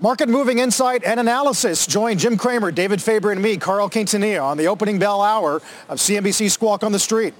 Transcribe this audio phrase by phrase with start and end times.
[0.00, 1.84] Market moving insight and analysis.
[1.84, 5.56] Join Jim Cramer, David Faber, and me, Carl Quintanilla, on the opening bell hour
[5.88, 7.34] of CNBC Squawk on the Street.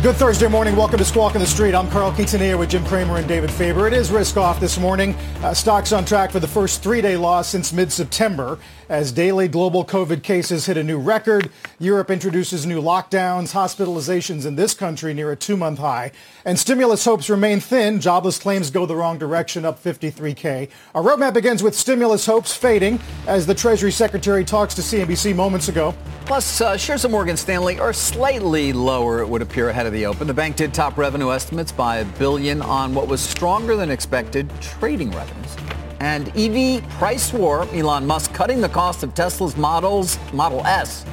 [0.00, 0.76] Good Thursday morning.
[0.76, 1.74] Welcome to Squawk on the Street.
[1.74, 3.88] I'm Carl Quintanilla with Jim Cramer and David Faber.
[3.88, 5.16] It is risk off this morning.
[5.42, 10.22] Uh, stocks on track for the first three-day loss since mid-September as daily global COVID
[10.22, 11.50] cases hit a new record.
[11.78, 16.10] Europe introduces new lockdowns, hospitalizations in this country near a two-month high,
[16.44, 18.00] and stimulus hopes remain thin.
[18.00, 20.68] Jobless claims go the wrong direction, up 53K.
[20.94, 25.68] Our roadmap begins with stimulus hopes fading as the Treasury Secretary talks to CNBC moments
[25.68, 25.94] ago.
[26.24, 30.06] Plus, uh, shares of Morgan Stanley are slightly lower, it would appear, ahead of the
[30.06, 30.26] open.
[30.26, 34.50] The bank did top revenue estimates by a billion on what was stronger than expected
[34.60, 35.56] trading revenues
[36.00, 37.66] and EV price war.
[37.72, 41.04] Elon Musk cutting the cost of Tesla's models, Model S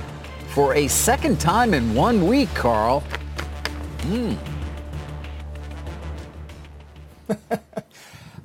[0.55, 3.01] for a second time in one week, Carl.
[4.03, 4.35] Hmm.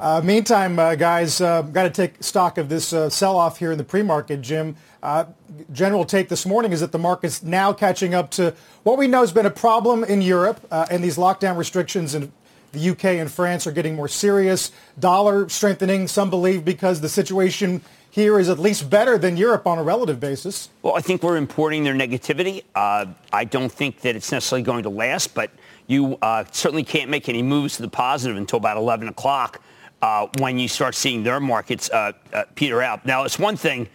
[0.01, 3.79] uh, meantime, uh, guys, uh, got to take stock of this uh, sell-off here in
[3.79, 4.41] the pre-market.
[4.41, 4.75] Jim,
[5.05, 5.27] uh,
[5.73, 9.21] general take this morning is that the market's now catching up to what we know
[9.21, 12.33] has been a problem in Europe uh, and these lockdown restrictions in
[12.73, 14.73] the UK and France are getting more serious.
[14.99, 19.79] Dollar strengthening, some believe, because the situation here is at least better than Europe on
[19.79, 20.69] a relative basis.
[20.83, 22.65] Well, I think we're importing their negativity.
[22.75, 25.51] Uh, I don't think that it's necessarily going to last, but
[25.87, 29.63] you uh, certainly can't make any moves to the positive until about 11 o'clock
[30.03, 33.07] uh, when you start seeing their markets uh, uh, peter out.
[33.07, 33.89] Now, it's one thing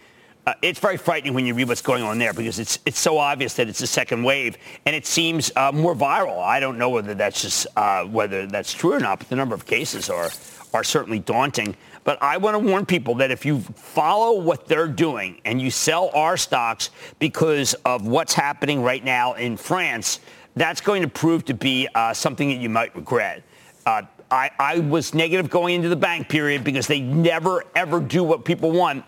[0.46, 3.18] uh, it's very frightening when you read what's going on there because it's it's so
[3.18, 6.40] obvious that it's a second wave and it seems uh, more viral.
[6.40, 9.56] I don't know whether that's just uh, whether that's true or not, but the number
[9.56, 10.30] of cases are
[10.72, 11.76] are certainly daunting.
[12.04, 15.72] But I want to warn people that if you follow what they're doing and you
[15.72, 20.20] sell our stocks because of what's happening right now in France,
[20.54, 23.42] that's going to prove to be uh, something that you might regret.
[23.84, 28.24] Uh, I, I was negative going into the bank period because they never ever do
[28.24, 29.04] what people want.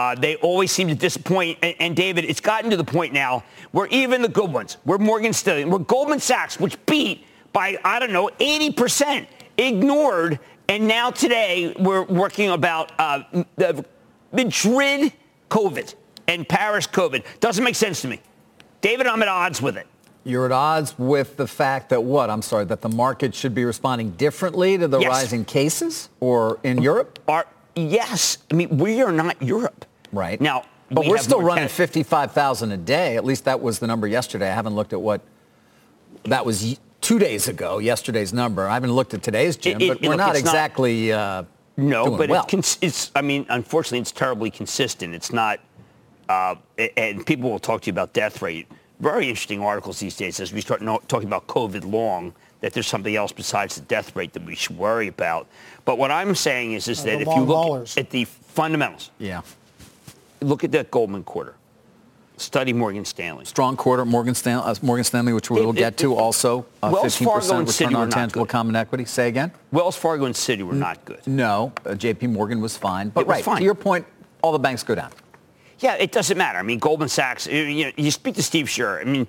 [0.00, 1.58] Uh, they always seem to disappoint.
[1.60, 4.96] And, and, David, it's gotten to the point now where even the good ones, we're
[4.96, 9.26] Morgan Stanley, we're Goldman Sachs, which beat by, I don't know, 80%,
[9.58, 10.40] ignored.
[10.68, 13.24] And now today we're working about uh,
[13.56, 13.84] the
[14.32, 15.12] Madrid
[15.50, 15.94] COVID
[16.28, 17.22] and Paris COVID.
[17.40, 18.22] Doesn't make sense to me.
[18.80, 19.86] David, I'm at odds with it.
[20.24, 22.30] You're at odds with the fact that what?
[22.30, 25.10] I'm sorry, that the market should be responding differently to the yes.
[25.10, 27.18] rising cases or in Europe?
[27.28, 27.46] Are,
[27.76, 28.38] yes.
[28.50, 29.84] I mean, we are not Europe.
[30.12, 30.40] Right.
[30.40, 33.16] Now, but we are still running 55,000 a day.
[33.16, 34.50] At least that was the number yesterday.
[34.50, 35.20] I haven't looked at what
[36.24, 38.66] that was two days ago, yesterday's number.
[38.66, 41.44] I haven't looked at today's, Jim, it, but we're look, not exactly uh,
[41.76, 42.46] No, but well.
[42.52, 45.14] it's, it's, I mean, unfortunately, it's terribly consistent.
[45.14, 45.60] It's not,
[46.28, 46.56] uh,
[46.96, 48.66] and people will talk to you about death rate.
[48.98, 53.16] Very interesting articles these days as we start talking about COVID long that there's something
[53.16, 55.46] else besides the death rate that we should worry about.
[55.86, 57.96] But what I'm saying is, is uh, that if you look haulers.
[57.96, 59.40] at the fundamentals, yeah,
[60.40, 61.54] look at that Goldman quarter.
[62.36, 63.44] Study Morgan Stanley.
[63.44, 66.64] Strong quarter, Morgan Stanley, uh, Morgan Stanley, which we will get to also.
[66.82, 69.04] Uh, Wells 15% Fargo and return Citi on tangible common equity.
[69.04, 69.52] Say again.
[69.72, 71.26] Wells Fargo and Citi were not good.
[71.26, 72.28] No, uh, J.P.
[72.28, 73.10] Morgan was fine.
[73.10, 73.58] But it right, fine.
[73.58, 74.06] to your point,
[74.42, 75.10] all the banks go down.
[75.80, 76.58] Yeah, it doesn't matter.
[76.58, 77.46] I mean, Goldman Sachs.
[77.46, 79.02] You, know, you speak to Steve Scherr.
[79.02, 79.26] I mean,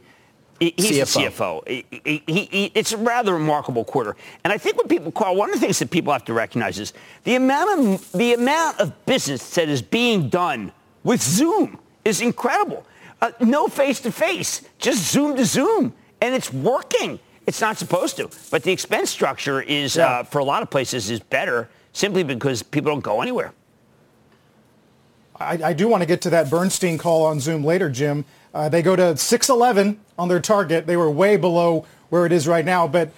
[0.61, 1.65] He's CFO.
[1.65, 2.01] the CFO.
[2.05, 4.15] He, he, he, it's a rather remarkable quarter.
[4.43, 6.77] And I think what people call one of the things that people have to recognize
[6.77, 10.71] is the amount of the amount of business that is being done
[11.03, 12.85] with Zoom is incredible.
[13.21, 17.19] Uh, no face to face, just Zoom to Zoom, and it's working.
[17.45, 20.07] It's not supposed to, but the expense structure is yeah.
[20.07, 23.53] uh, for a lot of places is better simply because people don't go anywhere.
[25.39, 28.25] I, I do want to get to that Bernstein call on Zoom later, Jim.
[28.53, 30.87] Uh, they go to 611 on their target.
[30.87, 32.87] They were way below where it is right now.
[32.87, 33.11] But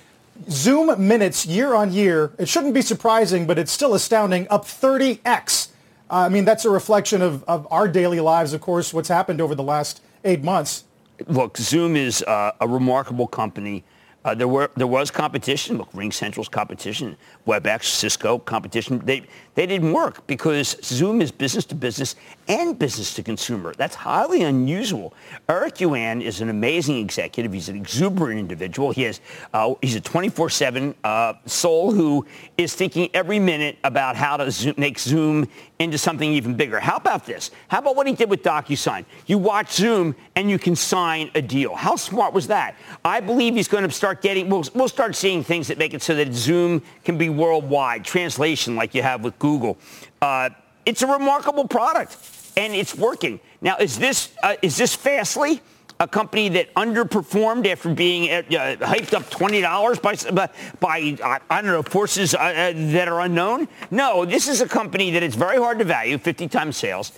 [0.49, 5.69] Zoom minutes year on year, it shouldn't be surprising, but it's still astounding, up 30x.
[6.09, 9.41] Uh, I mean, that's a reflection of, of our daily lives, of course, what's happened
[9.41, 10.83] over the last eight months.
[11.27, 13.83] Look, Zoom is uh, a remarkable company.
[14.25, 15.77] Uh, there were there was competition.
[15.77, 18.99] Look, RingCentral's competition, WebEx, Cisco competition.
[18.99, 19.23] They
[19.55, 22.15] they didn't work because Zoom is business to business
[22.47, 23.73] and business to consumer.
[23.77, 25.13] That's highly unusual.
[25.47, 27.53] Eric Yuan is an amazing executive.
[27.53, 28.91] He's an exuberant individual.
[28.91, 29.21] He has
[29.53, 32.25] uh, he's a 24/7 uh, soul who
[32.57, 35.47] is thinking every minute about how to zoom, make Zoom
[35.79, 36.79] into something even bigger.
[36.79, 37.51] How about this?
[37.67, 39.05] How about what he did with DocuSign?
[39.27, 41.75] You watch Zoom and you can sign a deal.
[41.75, 42.75] How smart was that?
[43.03, 46.01] I believe he's going to start getting, we'll, we'll start seeing things that make it
[46.01, 49.77] so that Zoom can be worldwide, translation like you have with Google.
[50.21, 50.49] Uh,
[50.85, 52.17] it's a remarkable product
[52.55, 53.41] and it's working.
[53.61, 55.61] Now, is this, uh, is this Fastly?
[55.99, 58.41] a company that underperformed after being uh,
[58.81, 60.49] hyped up $20 by,
[60.79, 63.67] by I don't know, forces uh, uh, that are unknown?
[63.91, 67.11] No, this is a company that it's very hard to value, 50 times sales.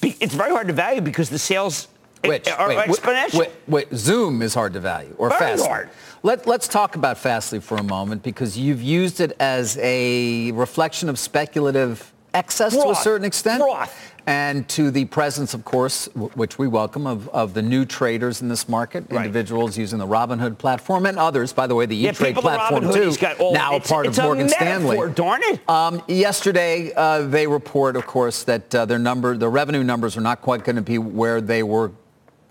[0.00, 1.88] It's very hard to value because the sales
[2.24, 3.40] Which, are wait, exponential.
[3.40, 5.68] Wait, wait, Zoom is hard to value, or Very Fastly.
[5.68, 5.90] hard.
[6.22, 11.08] Let, let's talk about Fastly for a moment because you've used it as a reflection
[11.08, 13.60] of speculative excess to a certain extent.
[13.62, 14.12] Broth.
[14.26, 18.42] And to the presence, of course, w- which we welcome, of, of the new traders
[18.42, 19.24] in this market, Right.
[19.24, 23.18] individuals using the Robinhood platform and others, by the way, the Yeah, E-Trade platform Robinhood,
[23.18, 24.98] too, all- now a part it's of a Morgan Stanley.
[25.14, 25.68] darn it.
[25.68, 30.20] Um, yesterday, uh, they report, of course, that uh, their number, the revenue numbers are
[30.20, 31.90] not quite going to be where they were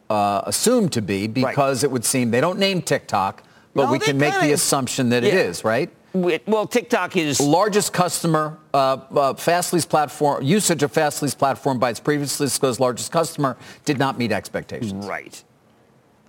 [0.10, 3.44] uh, assumed to be because it would seem they don't name TikTok,
[3.74, 5.42] but No, we can make the assumption that it Yeah.
[5.42, 5.90] is, right?
[6.14, 12.00] Well, TikTok is Largest customer, uh, uh, Fastly's platform, usage of Fastly's platform by its
[12.00, 15.06] previously disclosed largest customer did not meet expectations.
[15.06, 15.44] Right.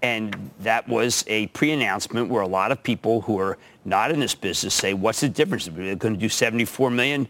[0.02, 4.34] And that was a pre-announcement where a lot of people who are not in this
[4.34, 5.66] business say, what's the difference?
[5.66, 7.26] They're going to do 74 million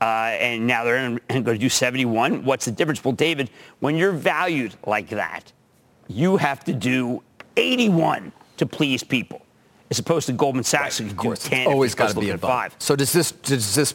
[0.00, 2.44] uh, and now they're in- going to do 71.
[2.44, 3.02] What's the difference?
[3.02, 3.48] Well, David,
[3.80, 5.52] when you're valued like that,
[6.08, 7.22] you have to do
[7.56, 9.40] 81 to please people
[9.90, 12.40] as opposed to Goldman Sachs who can do 10 if Always got to be at
[12.40, 12.74] five.
[12.78, 13.94] So does this does this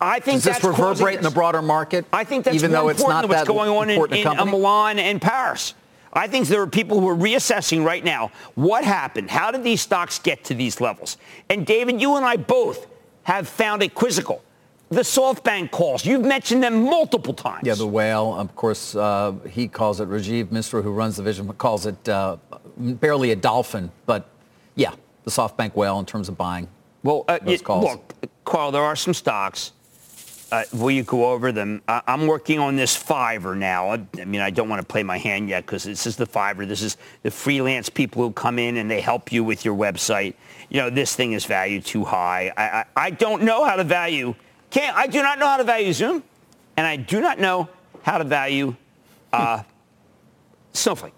[0.00, 2.04] I think does this reverberate in the broader market?
[2.12, 4.44] I think that's even though it's not what's that going on in, in uh.
[4.44, 5.74] Milan and Paris.
[6.12, 9.30] I think there are people who are reassessing right now what happened.
[9.30, 11.16] How did these stocks get to these levels?
[11.50, 12.86] And David, you and I both
[13.24, 14.42] have found it quizzical.
[14.90, 17.66] The SoftBank calls, you've mentioned them multiple times.
[17.66, 18.34] Yeah, the whale.
[18.34, 22.36] Of course, uh, he calls it Rajiv Misra, who runs the vision, calls it uh,
[22.76, 24.28] barely a dolphin, but
[24.76, 24.92] yeah,
[25.24, 26.68] the SoftBank whale in terms of buying.
[27.02, 27.84] Well, uh, those calls.
[27.84, 29.72] look, Carl, there are some stocks.
[30.52, 31.82] Uh, will you go over them?
[31.88, 33.90] I- I'm working on this Fiverr now.
[33.90, 36.26] I, I mean, I don't want to play my hand yet because this is the
[36.26, 36.68] Fiverr.
[36.68, 40.34] This is the freelance people who come in and they help you with your website.
[40.68, 42.52] You know, this thing is valued too high.
[42.56, 44.34] I, I, I don't know how to value.
[44.70, 46.22] Can't, I do not know how to value Zoom,
[46.76, 47.68] and I do not know
[48.02, 48.76] how to value
[49.32, 49.62] uh,
[50.72, 51.14] Snowflake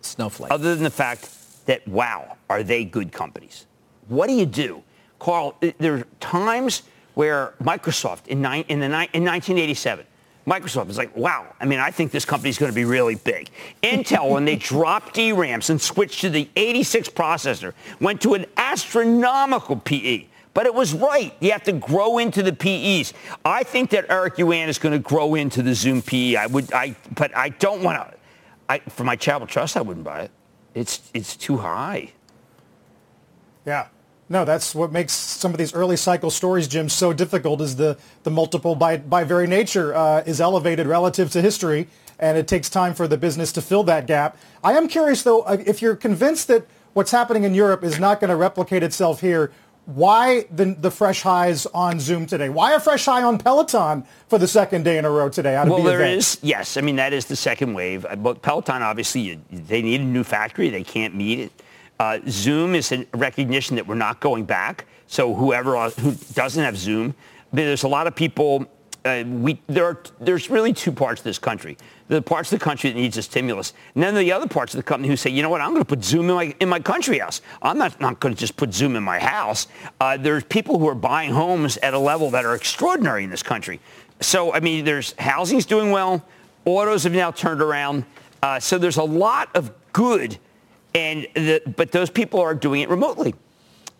[0.00, 0.50] Snowflake.
[0.50, 1.28] other than the fact
[1.66, 3.66] that, wow, are they good companies?
[4.08, 4.82] What do you do?
[5.18, 6.82] Carl, uh, there are times
[7.14, 10.06] where Microsoft in, nine, in, the, ni- in 1987,
[10.46, 13.48] Microsoft is like, wow, I mean, I think this company's going to be really big.
[13.82, 19.76] Intel, when they dropped DRAMs and switched to the 86 processor, went to an astronomical
[19.76, 20.26] PE.
[20.54, 21.34] But it was right.
[21.40, 23.14] You have to grow into the PEs.
[23.44, 26.36] I think that Eric Yuan is going to grow into the Zoom PE.
[26.36, 28.18] I would, I, but I don't want to.
[28.68, 30.30] I, for my charitable trust, I wouldn't buy it.
[30.74, 32.12] It's it's too high.
[33.66, 33.88] Yeah.
[34.28, 37.98] No, that's what makes some of these early cycle stories, Jim, so difficult is the,
[38.22, 41.86] the multiple by, by very nature uh, is elevated relative to history,
[42.18, 44.38] and it takes time for the business to fill that gap.
[44.64, 48.20] I am curious, though, uh, if you're convinced that what's happening in Europe is not
[48.20, 49.52] going to replicate itself here,
[49.84, 52.48] why the, the fresh highs on Zoom today?
[52.48, 55.56] Why a fresh high on Peloton for the second day in a row today?
[55.56, 56.00] Out of Well, the there
[56.42, 56.76] yes.
[56.76, 58.06] I mean that is the second wave.
[58.06, 60.70] Uh, But Peloton obviously they need a new factory.
[60.70, 61.52] They can't meet it.
[61.98, 64.86] Uh, Zoom is a recognition that we're not going back.
[65.06, 67.14] So whoever uh, who doesn't have Zoom,
[67.52, 68.66] there's a lot of people.
[69.04, 71.76] Uh, we there are there's really two parts of this country.
[72.08, 74.78] The parts of the country that needs a stimulus, and then the other parts of
[74.78, 76.68] the company who say, you know what, I'm going to put Zoom in my in
[76.68, 77.40] my country house.
[77.62, 79.66] I'm not not going to just put Zoom in my house.
[80.00, 83.42] Uh, there's people who are buying homes at a level that are extraordinary in this
[83.42, 83.80] country.
[84.20, 86.24] So I mean, there's housing's doing well.
[86.64, 88.04] Autos have now turned around.
[88.42, 90.38] Uh, so there's a lot of good,
[90.94, 93.34] and the, but those people are doing it remotely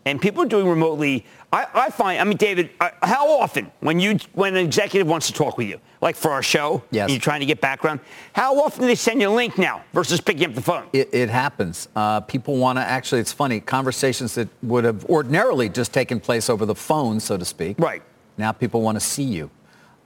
[0.05, 1.25] and people are doing remotely.
[1.51, 5.27] I, I find, I mean, David, uh, how often when you when an executive wants
[5.27, 7.03] to talk with you, like for our show, Yes.
[7.03, 7.99] and you're trying to get background,
[8.33, 10.87] how often do they send you a link now versus picking up the phone?
[10.93, 11.87] It, it happens.
[11.95, 16.49] Uh, people want to actually, it's funny, conversations that would have ordinarily just taken place
[16.49, 17.77] over the phone, so to speak.
[17.79, 18.01] Right.
[18.37, 19.49] Now people want to see you.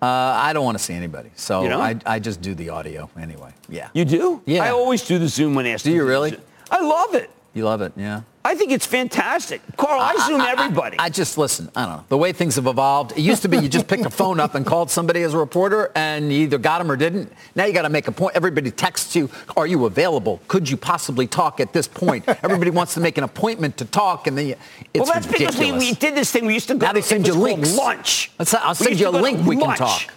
[0.01, 1.31] Uh, I don't want to see anybody.
[1.35, 1.81] So You don't?
[1.81, 3.51] I, I just do the audio anyway.
[3.67, 3.89] Yeah.
[3.93, 4.41] You do?
[4.45, 4.63] Yeah.
[4.63, 5.85] I always do the Zoom when asked.
[5.85, 6.37] Do you really?
[6.69, 7.31] I love it.
[7.53, 8.21] You love it, yeah.
[8.45, 9.61] I think it's fantastic.
[9.75, 10.97] Carl, I Zoom everybody.
[10.99, 11.69] I, I, just listen.
[11.75, 12.05] I don't know.
[12.07, 14.55] The way things have evolved, it used to be you just picked a phone up
[14.55, 17.33] and called somebody as a reporter and you either got them or didn't.
[17.55, 18.35] Now you got to make a point.
[18.37, 20.39] Everybody texts you, are you available?
[20.47, 22.25] Could you possibly talk at this point?
[22.41, 24.55] Everybody wants to make an appointment to talk and then you,
[24.93, 25.55] it's Well, that's ridiculous.
[25.57, 26.45] because we, we did this thing.
[26.45, 27.75] We used to go Now they send you links.
[27.75, 28.31] lunch.
[28.39, 29.79] Let's- I'll send you a link, we can lunch.
[29.79, 30.13] talk.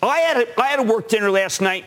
[0.00, 1.86] I had a, I had a work dinner last night.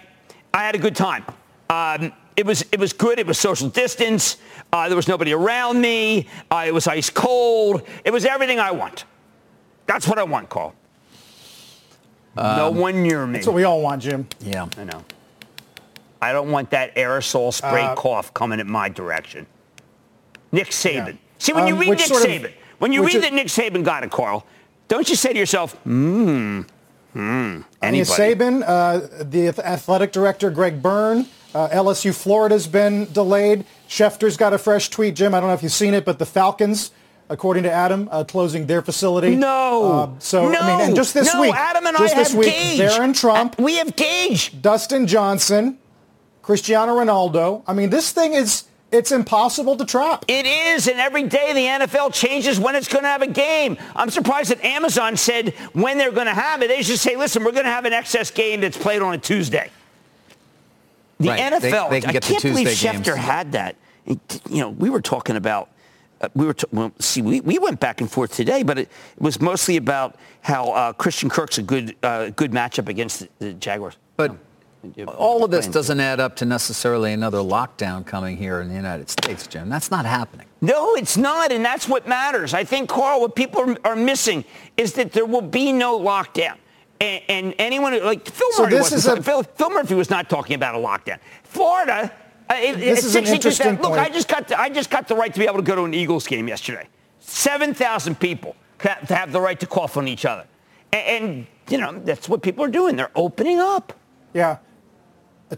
[0.54, 1.24] I had a good time.
[1.70, 3.20] Um, it was it was good.
[3.20, 4.38] It was social distance.
[4.72, 6.28] Uh, there was nobody around me.
[6.52, 7.82] Uh, it was ice cold.
[8.06, 9.04] It was everything I want.
[9.88, 10.74] That's what I want, Carl.
[12.36, 13.34] no one near me.
[13.34, 14.28] That's what we all want, Jim.
[14.42, 14.68] Yeah.
[14.78, 15.04] I know.
[16.22, 19.46] I don't want that aerosol spray Uh, cough coming in my direction.
[20.52, 21.18] Nick Saban.
[21.40, 23.48] See, when you Um, read Nick sort of- Saban, when you read is- that Nick
[23.48, 24.46] Saban got it, Carl,
[24.88, 26.62] don't you say to yourself, hmm,
[27.14, 28.36] hmm, Anya anybody?
[28.36, 31.28] Saban, uh, the athletic director Greg Byrne,
[31.58, 33.66] uh, LSU Florida's been delayed.
[33.90, 35.34] Schefter's got a fresh tweet, Jim.
[35.34, 36.92] I don't know if you've seen it, but the Falcons,
[37.30, 39.36] according to Adam, uh, closing their facility.
[39.36, 40.14] No.
[40.16, 40.60] Uh, so no.
[40.60, 42.80] I mean, and just this no, week, Adam and just I this have week, Gage.
[42.80, 44.62] Darren Trump, We have Gage.
[44.62, 45.80] Dustin Johnson,
[46.44, 47.64] Cristiano Ronaldo.
[47.66, 50.26] I mean, this thing is it's impossible to trap.
[50.28, 53.78] It is, and every day the NFL changes when it's going to have a game.
[53.96, 56.68] I'm surprised that Amazon said when they're going to have it.
[56.68, 59.18] They should say, listen, we're going to have an excess game that's played on a
[59.18, 59.72] Tuesday.
[61.20, 61.54] The Right.
[61.54, 63.18] NFL, they can I can't believe Schefter games.
[63.18, 63.76] had that.
[64.06, 64.20] You
[64.50, 65.70] know, we were talking about,
[66.22, 68.90] uh, we were, t- well, see, we, we went back and forth today, but it,
[69.16, 73.30] it was mostly about how uh, Christian Kirk's a good, uh, good matchup against the,
[73.40, 73.98] the Jaguars.
[74.16, 74.36] But
[75.18, 79.10] all of this doesn't add up to necessarily another lockdown coming here in the United
[79.10, 79.70] States, Jim.
[79.70, 80.46] That's not happening.
[80.62, 82.54] No, it's not, and that's what matters.
[82.54, 84.46] I think, Carl, what people are, are missing
[84.78, 86.56] is that there will be no lockdown.
[87.00, 90.30] And, and anyone who- like Phil So Murphy, wasn't- a- Phil, Phil Murphy was not
[90.30, 91.20] talking about a lockdown.
[91.44, 92.12] Florida,
[92.50, 94.00] uh, it, This is an 62,000 interesting Look, point.
[94.02, 95.84] I just got the, I just got the right to be able to go to
[95.84, 96.88] an Eagles game yesterday.
[97.20, 100.46] Seven thousand people to have the right to cough on each other,
[100.94, 102.96] and, and you know that's what people are doing.
[102.96, 103.94] They're opening up.
[104.34, 104.58] Yeah.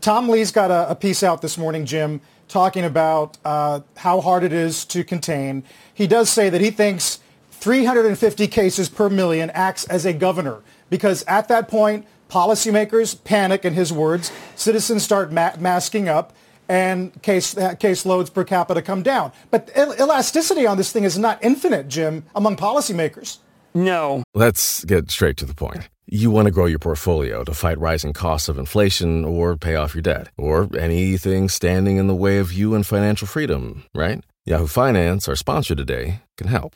[0.01, 4.43] Tom Lee's got a, a piece out this morning, Jim, talking about uh, how hard
[4.43, 5.63] it is to contain.
[5.93, 7.19] He does say that he thinks
[7.51, 13.73] 350 cases per million acts as a governor because at that point, policymakers panic, in
[13.73, 16.33] his words, citizens start ma- masking up,
[16.67, 19.31] and case uh, case loads per capita come down.
[19.49, 23.37] But el- elasticity on this thing is not infinite, Jim, among policymakers.
[23.73, 25.89] No, Let's get straight to the point.
[26.07, 29.93] You want to grow your portfolio to fight rising costs of inflation or pay off
[29.93, 34.23] your debt or anything standing in the way of you and financial freedom, right?
[34.45, 36.75] Yahoo Finance, our sponsor today, can help.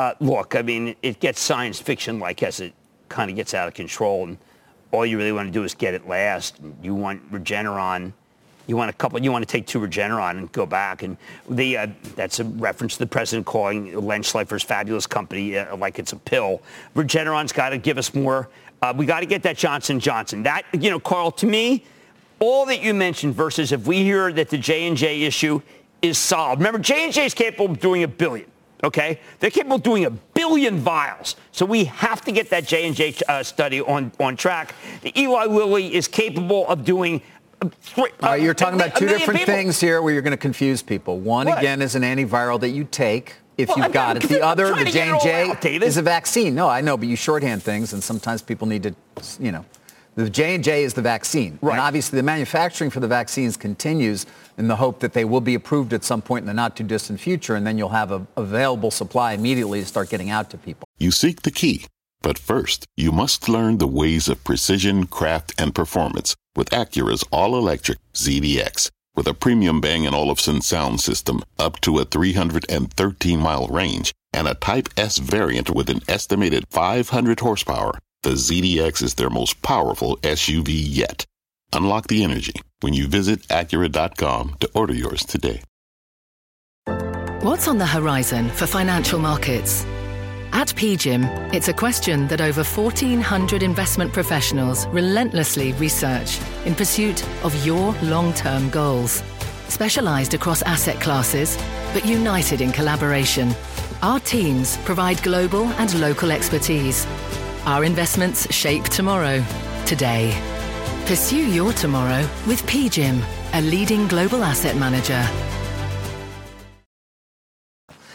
[0.00, 2.72] uh, look, I mean, it gets science fiction like as it
[3.10, 4.38] kind of gets out of control, and
[4.92, 6.56] all you really want to do is get it last.
[6.82, 8.14] You want Regeneron,
[8.66, 11.18] you want a couple, you want to take two Regeneron and go back, and
[11.50, 15.98] the uh, that's a reference to the president calling Len Schleifer's fabulous company uh, like
[15.98, 16.62] it's a pill.
[16.96, 18.48] Regeneron's got to give us more.
[18.80, 20.44] Uh, we got to get that Johnson Johnson.
[20.44, 21.84] That you know, Carl, to me,
[22.38, 25.60] all that you mentioned versus if we hear that the J and J issue
[26.00, 26.60] is solved.
[26.60, 28.50] Remember, J and J is capable of doing a billion.
[28.82, 31.36] Okay, they're capable of doing a billion vials.
[31.52, 34.74] So we have to get that J and J uh, study on on track.
[35.02, 37.20] The Eli Lilly is capable of doing.
[37.62, 39.54] uh, three- All right, uh, you're talking about two different people.
[39.54, 41.18] things here where you're going to confuse people.
[41.20, 41.58] One, What?
[41.58, 44.22] again, is an antiviral that you take if Well, you've I'm- got it.
[44.28, 46.54] The other, the get it all J&J, out, is a vaccine.
[46.54, 48.94] No, I know, but you shorthand things, and sometimes people need to,
[49.38, 49.66] you know.
[50.20, 51.58] The J&J is the vaccine.
[51.62, 51.72] Right.
[51.72, 54.26] And obviously the manufacturing for the vaccines continues
[54.58, 56.84] in the hope that they will be approved at some point in the not too
[56.84, 60.58] distant future, and then you'll have a available supply immediately to start getting out to
[60.58, 60.86] people.
[60.98, 61.86] You seek the key,
[62.20, 67.98] but first, you must learn the ways of precision, craft, and performance with Acura's all-electric
[68.12, 68.90] ZDX.
[69.16, 74.54] With a premium Bang & Olufsen sound system up to a 313-mile range and a
[74.54, 80.68] Type S variant with an estimated 500 horsepower, the ZDX is their most powerful SUV
[80.70, 81.24] yet.
[81.72, 85.62] Unlock the energy when you visit Acura.com to order yours today.
[87.42, 89.84] What's on the horizon for financial markets?
[90.52, 97.64] At PGIM, it's a question that over 1,400 investment professionals relentlessly research in pursuit of
[97.64, 99.22] your long term goals.
[99.68, 101.56] Specialized across asset classes,
[101.94, 103.54] but united in collaboration,
[104.02, 107.06] our teams provide global and local expertise.
[107.66, 109.44] Our investments shape tomorrow,
[109.84, 110.34] today.
[111.04, 115.28] Pursue your tomorrow with PGIM, a leading global asset manager.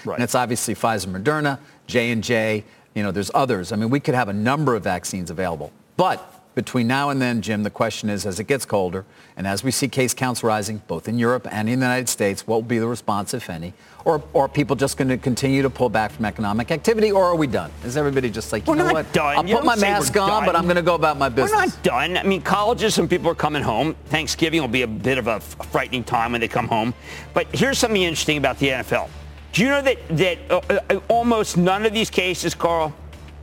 [0.03, 0.15] Right.
[0.15, 2.63] And it's obviously Pfizer, Moderna, J&J,
[2.95, 3.71] you know, there's others.
[3.71, 5.71] I mean, we could have a number of vaccines available.
[5.95, 9.63] But between now and then, Jim, the question is, as it gets colder and as
[9.63, 12.61] we see case counts rising, both in Europe and in the United States, what will
[12.63, 13.73] be the response, if any?
[14.05, 17.25] Or, or are people just going to continue to pull back from economic activity, or
[17.25, 17.71] are we done?
[17.83, 19.13] Is everybody just like, you we're know not what?
[19.13, 19.35] Done.
[19.35, 20.45] I'll you put my mask on, done.
[20.45, 21.51] but I'm going to go about my business.
[21.51, 22.17] We're not done.
[22.17, 23.93] I mean, colleges and people are coming home.
[24.05, 26.93] Thanksgiving will be a bit of a frightening time when they come home.
[27.33, 29.09] But here's something interesting about the NFL.
[29.51, 32.93] Do you know that, that uh, uh, almost none of these cases, Carl,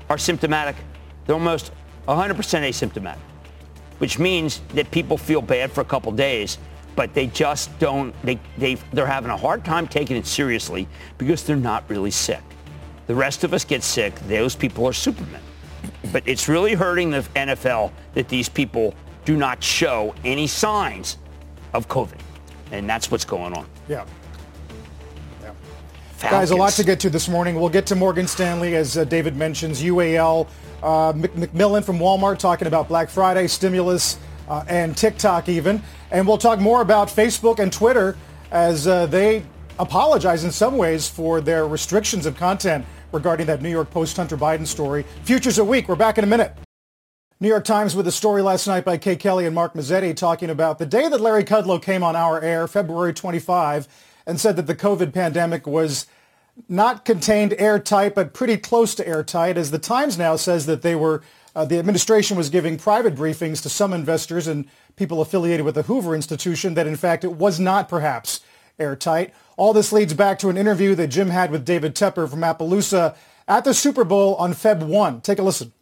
[0.08, 0.76] are symptomatic?
[1.26, 1.72] They're almost
[2.08, 3.18] 100% asymptomatic,
[3.98, 6.58] which means that people feel bad for a couple days,
[6.96, 11.42] but they just don't, they, they, they're having a hard time taking it seriously because
[11.44, 12.42] they're not really sick.
[13.06, 14.14] The rest of us get sick.
[14.26, 15.40] Those people are supermen.
[16.12, 18.94] But it's really hurting the NFL that these people
[19.24, 21.18] do not show any signs
[21.72, 22.18] of COVID.
[22.70, 23.66] And that's what's going on.
[23.88, 24.04] Yeah.
[26.22, 26.40] Falcons.
[26.40, 27.58] Guys, a lot to get to this morning.
[27.58, 30.48] We'll get to Morgan Stanley, as uh, David mentions, UAL,
[30.82, 35.82] uh, McMillon from Walmart talking about Black Friday, stimulus, uh, and TikTok even.
[36.10, 38.16] And we'll talk more about Facebook and Twitter
[38.50, 39.44] as uh, they
[39.78, 44.36] apologize in some ways for their restrictions of content regarding that New York Post Hunter
[44.36, 45.04] Biden story.
[45.24, 45.88] Futures a week.
[45.88, 46.54] We're back in a minute.
[47.40, 50.48] New York Times with a story last night by Kate Kelly and Mark Mazzetti talking
[50.48, 53.88] about the day that Larry Kudlow came on our air, February 25,
[54.26, 56.06] and said that the COVID pandemic was
[56.68, 60.94] not contained airtight, but pretty close to airtight, as the Times now says that they
[60.94, 61.22] were,
[61.54, 64.66] uh, the administration was giving private briefings to some investors and
[64.96, 68.40] people affiliated with the Hoover Institution that in fact it was not perhaps
[68.78, 69.32] airtight.
[69.56, 73.16] All this leads back to an interview that Jim had with David Tepper from Appaloosa
[73.48, 75.20] at the Super Bowl on Feb 1.
[75.20, 75.72] Take a listen.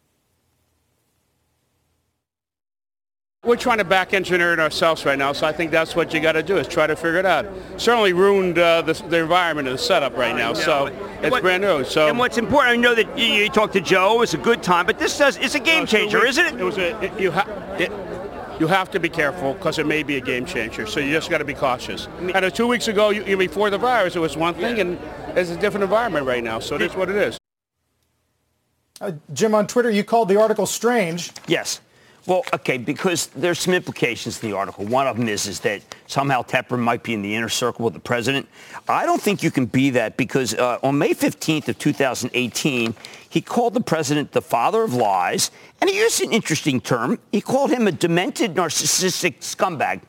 [3.42, 6.20] We're trying to back engineer it ourselves right now, so I think that's what you
[6.20, 7.46] got to do is try to figure it out.
[7.78, 10.86] Certainly ruined uh, the, the environment and the setup right now, so
[11.22, 11.82] it's what- brand new.
[11.84, 14.16] So And what's important, I know that you, you talked to Joe.
[14.16, 16.28] It was a good time, but this does it's a game Uh, so changer, we-
[16.28, 16.60] isn't it?
[16.60, 17.48] It was a it, you have
[17.80, 17.90] it.
[18.60, 20.86] You have to be careful because it may be a game changer.
[20.86, 22.08] So you just got to be cautious.
[22.18, 24.98] And uh, two weeks ago, you, you- before the virus, it was one thing, and
[25.34, 26.58] it's a different environment right now.
[26.58, 27.38] So it is what it is.
[29.00, 31.32] Uh, Jim, on Twitter, you called the article strange.
[31.48, 31.80] Yes.
[32.26, 34.84] Well, okay, because there's some implications in the article.
[34.84, 37.94] One of them is, is that somehow Tepper might be in the inner circle with
[37.94, 38.46] the president.
[38.88, 42.94] I don't think you can be that because uh, on May 15th of 2018,
[43.28, 47.18] he called the president the father of lies, and he used an interesting term.
[47.32, 50.02] He called him a demented, narcissistic scumbag.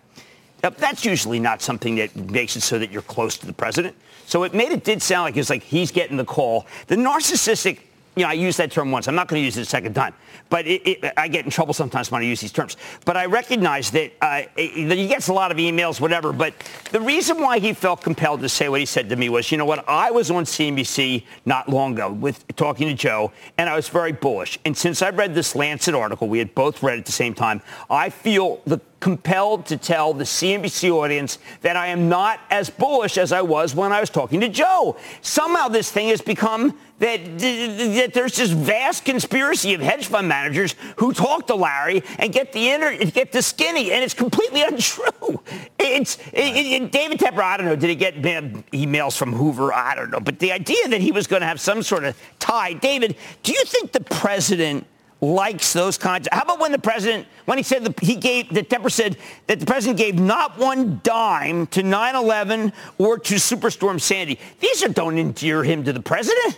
[0.64, 3.96] Now, that's usually not something that makes it so that you're close to the president.
[4.28, 6.68] So it made it did sound like it's like he's getting the call.
[6.88, 7.80] The narcissistic,
[8.22, 9.08] you know, I used that term once.
[9.08, 10.14] I'm not going to use it a second time.
[10.52, 12.78] But it, it, I get in trouble sometimes when I use these terms.
[13.04, 16.32] But I recognize that, uh, that he gets a lot of emails, whatever.
[16.32, 16.54] But
[16.92, 19.58] the reason why he felt compelled to say what he said to me was, you
[19.58, 23.76] know what, I was on CNBC not long ago with talking to Joe, and I
[23.76, 24.60] was very bullish.
[24.66, 27.64] And since I read this Lancet article, we had both read at the same time,
[27.90, 33.18] I feel the compelled to tell the CNBC audience that I am not as bullish
[33.18, 34.96] as I was when I was talking to Joe.
[35.22, 40.76] Somehow this thing has become that, that there's this vast conspiracy of hedge fund managers
[40.98, 45.42] who talk to Larry and get the inner, get the skinny, and it's completely untrue.
[45.80, 47.42] It's it, it- David Tepper.
[47.42, 47.76] I don't know.
[47.76, 49.74] Did he get emails from Hoover?
[49.74, 50.20] I don't know.
[50.20, 53.52] But the idea that he was going to have some sort of tie, David, do
[53.52, 54.86] you think the president?
[55.24, 56.28] likes those kinds.
[56.32, 59.60] How about when the president, when he said the, he gave, that Tepper said that
[59.60, 64.40] the president gave not one dime to 9/11 or to Superstorm Sandy.
[64.60, 66.58] These don't endear him to the president.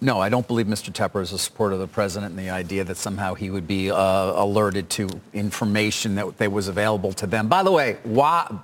[0.00, 0.92] No, I don't believe Mr.
[0.92, 3.90] Tepper is a supporter of the president and the idea that somehow he would be
[3.90, 7.48] uh, alerted to information that, that was available to them.
[7.48, 8.58] By the way, why?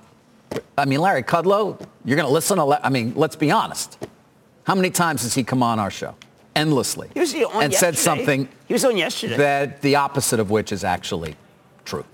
[0.77, 3.97] I mean, Larry Kudlow, you're going to listen to, I mean, let's be honest.
[4.63, 6.15] How many times has he come on our show?
[6.55, 7.09] Endlessly.
[7.13, 9.35] He was on and said something He was on yesterday.
[9.35, 11.35] that the opposite of which is actually
[11.83, 12.05] true.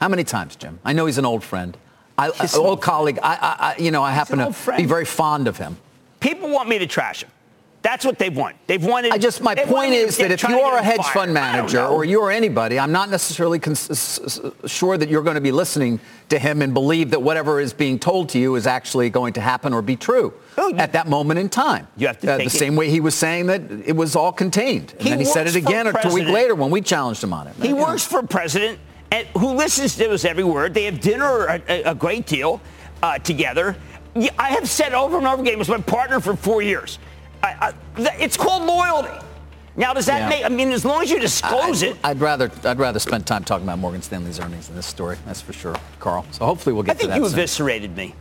[0.00, 0.80] How many times, Jim?
[0.86, 1.76] I know he's an old friend.
[2.16, 3.18] I, an old old- colleague.
[3.22, 5.76] I, I, you know, I happen to be very fond of him.
[6.20, 7.30] People want me to trash him.
[7.82, 8.54] That's what they've won.
[8.68, 9.04] They've won.
[9.10, 12.22] I just my point is that if you are a hedge fund manager or you
[12.22, 16.62] are anybody, I'm not necessarily cons- sure that you're going to be listening to him
[16.62, 19.82] and believe that whatever is being told to you is actually going to happen or
[19.82, 21.88] be true oh, at that moment in time.
[21.96, 24.92] You have to uh, the same way he was saying that it was all contained,
[24.92, 27.48] and he then he said it again a week later when we challenged him on
[27.48, 27.56] it.
[27.60, 28.78] He works for a president
[29.10, 30.72] and who listens to us every word.
[30.72, 32.60] They have dinner a, a great deal
[33.02, 33.76] uh, together.
[34.38, 36.98] I have said over and over again, he was my partner for four years.
[37.42, 37.74] I, I,
[38.18, 39.26] it's called loyalty.
[39.74, 40.28] Now, does that yeah.
[40.28, 40.44] make?
[40.44, 43.42] I mean, as long as you disclose I, it, I'd rather I'd rather spend time
[43.42, 45.16] talking about Morgan Stanley's earnings than this story.
[45.24, 46.26] That's for sure, Carl.
[46.30, 46.98] So hopefully we'll get.
[47.00, 47.12] To that.
[47.12, 47.38] I think you soon.
[47.38, 48.14] eviscerated me.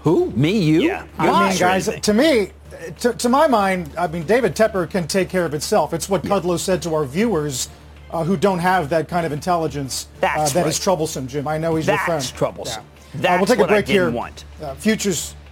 [0.00, 0.30] Who?
[0.32, 0.58] Me?
[0.58, 0.82] You?
[0.82, 1.06] Yeah.
[1.18, 2.00] I mean, guys, me.
[2.00, 2.50] to me,
[3.00, 5.92] to, to, my mind, I mean, David Tepper can take care of itself.
[5.92, 6.30] It's what yeah.
[6.30, 7.68] Kudlow said to our viewers.
[8.08, 10.66] Uh, who don't have that kind of intelligence uh, that right.
[10.68, 11.48] is troublesome, Jim.
[11.48, 12.22] I know he's That's your friend.
[12.22, 12.84] That's troublesome.
[12.84, 13.20] Yeah.
[13.20, 14.08] That's uh, we'll take a break here.
[14.12, 14.44] Want.
[14.62, 15.45] Uh, futures, yeah.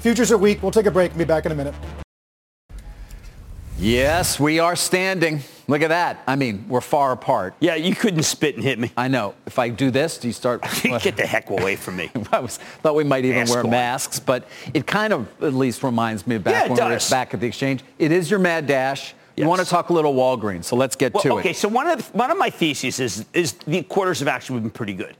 [0.00, 0.62] Futures are weak.
[0.62, 1.74] We'll take a break and be back in a minute.
[3.78, 5.40] Yes, we are standing.
[5.68, 6.22] Look at that.
[6.26, 7.54] I mean, we're far apart.
[7.60, 8.92] Yeah, you couldn't spit and hit me.
[8.96, 9.34] I know.
[9.46, 10.62] If I do this, do you start?
[10.82, 12.10] Get the heck away from me.
[12.32, 13.70] I was, thought we might even Mask wear on.
[13.70, 17.00] masks, but it kind of at least reminds me of back yeah, when we were
[17.10, 17.82] back at the exchange.
[17.98, 19.14] It is your mad dash.
[19.36, 21.40] You want to talk a little Walgreens, so let's get well, to okay, it.
[21.40, 24.70] Okay, so one of one of my theses is is the quarters have actually been
[24.70, 25.16] pretty good.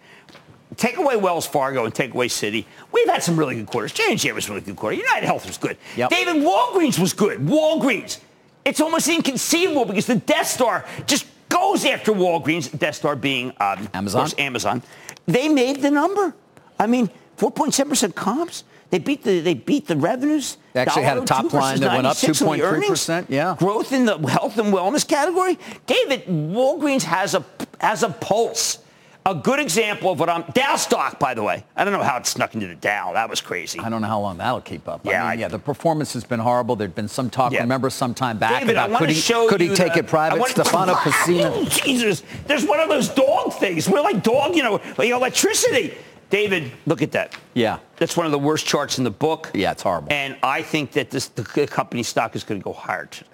[0.81, 2.65] Take away Wells Fargo and take away Citi.
[2.91, 3.93] We've had some really good quarters.
[3.93, 4.97] J&J was a really good quarter.
[4.97, 5.77] United Health was good.
[5.97, 6.11] Yep.
[6.11, 7.39] David Walgreens was good.
[7.39, 8.19] Walgreens
[8.65, 13.89] it's almost inconceivable because the Death Star just goes after Walgreens, Death Star being um,
[13.95, 14.21] Amazon.
[14.23, 14.83] Course, Amazon.
[15.27, 16.35] They made the number.
[16.79, 18.65] I mean, 4.7% comps.
[18.91, 20.57] They beat the they beat the revenues.
[20.73, 23.31] They actually had a top line that went up 2.3 percent.
[23.31, 25.61] Yeah, growth in the health and wellness category.
[25.87, 27.45] David Walgreens has a
[27.81, 28.79] has a pulse
[29.27, 31.65] a good example of what I'm Dow stock, by the way.
[31.77, 33.13] I don't know how it snuck into the Dow.
[33.13, 33.79] That was crazy.
[33.79, 35.05] I don't know how long that'll keep up.
[35.05, 35.49] Yeah, I mean, yeah.
[35.49, 36.77] The performance has been horrible.
[36.77, 37.53] There'd been some talk.
[37.53, 37.61] Yeah.
[37.61, 40.43] Remember, some time back David, about could he could he take it private?
[40.47, 41.85] Stefano oh, Pessina.
[41.85, 43.89] Jesus, there's one of those dog things.
[43.89, 45.95] We're like dog, you know, like electricity.
[46.31, 47.37] David, look at that.
[47.55, 47.81] Yeah.
[47.97, 49.51] That's one of the worst charts in the book.
[49.53, 50.13] Yeah, it's horrible.
[50.13, 53.27] And I think that this the company stock is going to go higher today.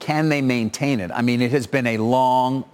[0.00, 1.10] Can they maintain it?
[1.12, 2.64] I mean, it has been a long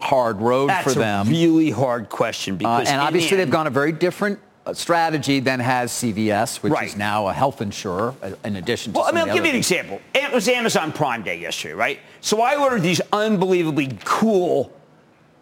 [0.00, 1.26] hard road That's for them?
[1.26, 3.92] That's a really hard question uh, because uh, and obviously the they've gone a very
[3.92, 6.88] different uh, strategy than has CVS, which right.
[6.88, 8.98] is now a health insurer uh, in addition to.
[8.98, 9.70] Well, I mean, I'll give you an things.
[9.70, 10.00] example.
[10.14, 11.98] It was Amazon Prime Day yesterday, right?
[12.20, 14.72] So I ordered these unbelievably cool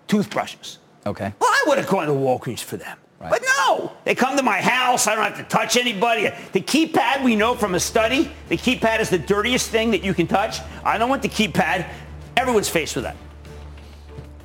[0.06, 0.78] toothbrushes.
[1.06, 1.32] Okay.
[1.40, 2.96] Well, I would have gone to Walgreens for them.
[3.20, 3.30] Right.
[3.30, 5.08] But no, they come to my house.
[5.08, 6.30] I don't have to touch anybody.
[6.52, 10.14] The keypad, we know from a study, the keypad is the dirtiest thing that you
[10.14, 10.60] can touch.
[10.84, 11.90] I don't want the keypad.
[12.36, 13.16] Everyone's faced with that.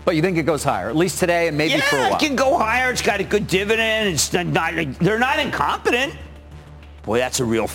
[0.06, 2.16] But you think it goes higher, at least today and maybe yeah, for a while?
[2.16, 2.92] it can go higher.
[2.92, 4.10] It's got a good dividend.
[4.10, 6.16] It's not, they're not incompetent.
[7.04, 7.70] Boy, that's a real.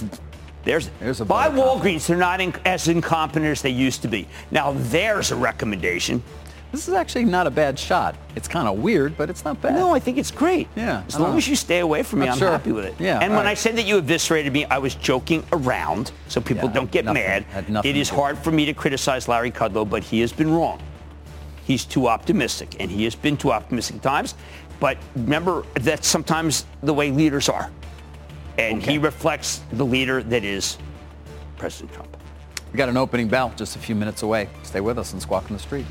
[0.64, 2.06] There's, there's a buy Walgreens.
[2.06, 4.28] They're not in, as incompetent as they used to be.
[4.50, 6.22] Now there's a recommendation.
[6.70, 8.14] This is actually not a bad shot.
[8.36, 9.72] It's kind of weird, but it's not bad.
[9.72, 10.68] No, I think it's great.
[10.76, 11.02] Yeah.
[11.08, 11.38] As long know.
[11.38, 12.50] as you stay away from me, not I'm sure.
[12.50, 12.94] happy with it.
[12.98, 13.20] Yeah.
[13.20, 13.52] And when right.
[13.52, 17.06] I said that you eviscerated me, I was joking around, so people yeah, don't get
[17.06, 17.86] nothing, mad.
[17.86, 20.78] It is hard for me to criticize Larry Kudlow, but he has been wrong
[21.68, 24.34] he's too optimistic, and he has been too optimistic at times.
[24.80, 27.70] But remember, that's sometimes the way leaders are.
[28.56, 28.92] And okay.
[28.92, 30.78] he reflects the leader that is
[31.58, 32.16] President Trump.
[32.72, 34.48] We got an opening bell just a few minutes away.
[34.62, 35.84] Stay with us and squawk in the street.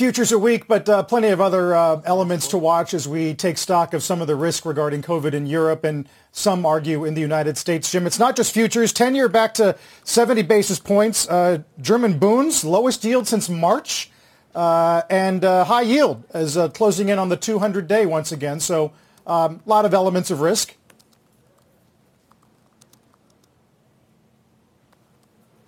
[0.00, 3.58] Futures are weak, but uh, plenty of other uh, elements to watch as we take
[3.58, 7.20] stock of some of the risk regarding COVID in Europe and some argue in the
[7.20, 7.92] United States.
[7.92, 8.94] Jim, it's not just futures.
[8.94, 11.28] 10-year back to 70 basis points.
[11.28, 14.10] Uh, German Bunds, lowest yield since March.
[14.54, 18.58] Uh, and uh, high yield is uh, closing in on the 200-day once again.
[18.58, 18.92] So
[19.26, 20.76] a um, lot of elements of risk.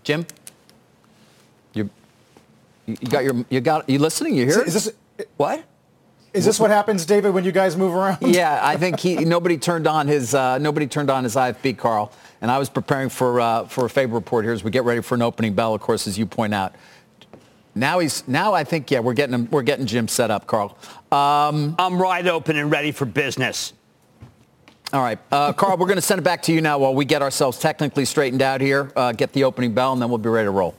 [0.05, 0.25] Jim?
[2.87, 4.35] You got your, you got, you listening?
[4.35, 4.63] You hear?
[4.63, 4.95] Is, is this
[5.37, 5.65] what?
[6.33, 8.19] Is this what happens, David, when you guys move around?
[8.23, 12.11] Yeah, I think he nobody turned on his uh, nobody turned on his IFB, Carl,
[12.41, 15.03] and I was preparing for uh, for a Fiverr report here as we get ready
[15.03, 15.75] for an opening bell.
[15.75, 16.75] Of course, as you point out,
[17.75, 20.79] now he's now I think yeah we're getting him, we're getting Jim set up, Carl.
[21.11, 23.75] Um, I'm wide open and ready for business.
[24.95, 27.05] All right, uh, Carl, we're going to send it back to you now while we
[27.05, 30.29] get ourselves technically straightened out here, uh, get the opening bell, and then we'll be
[30.29, 30.75] ready to roll.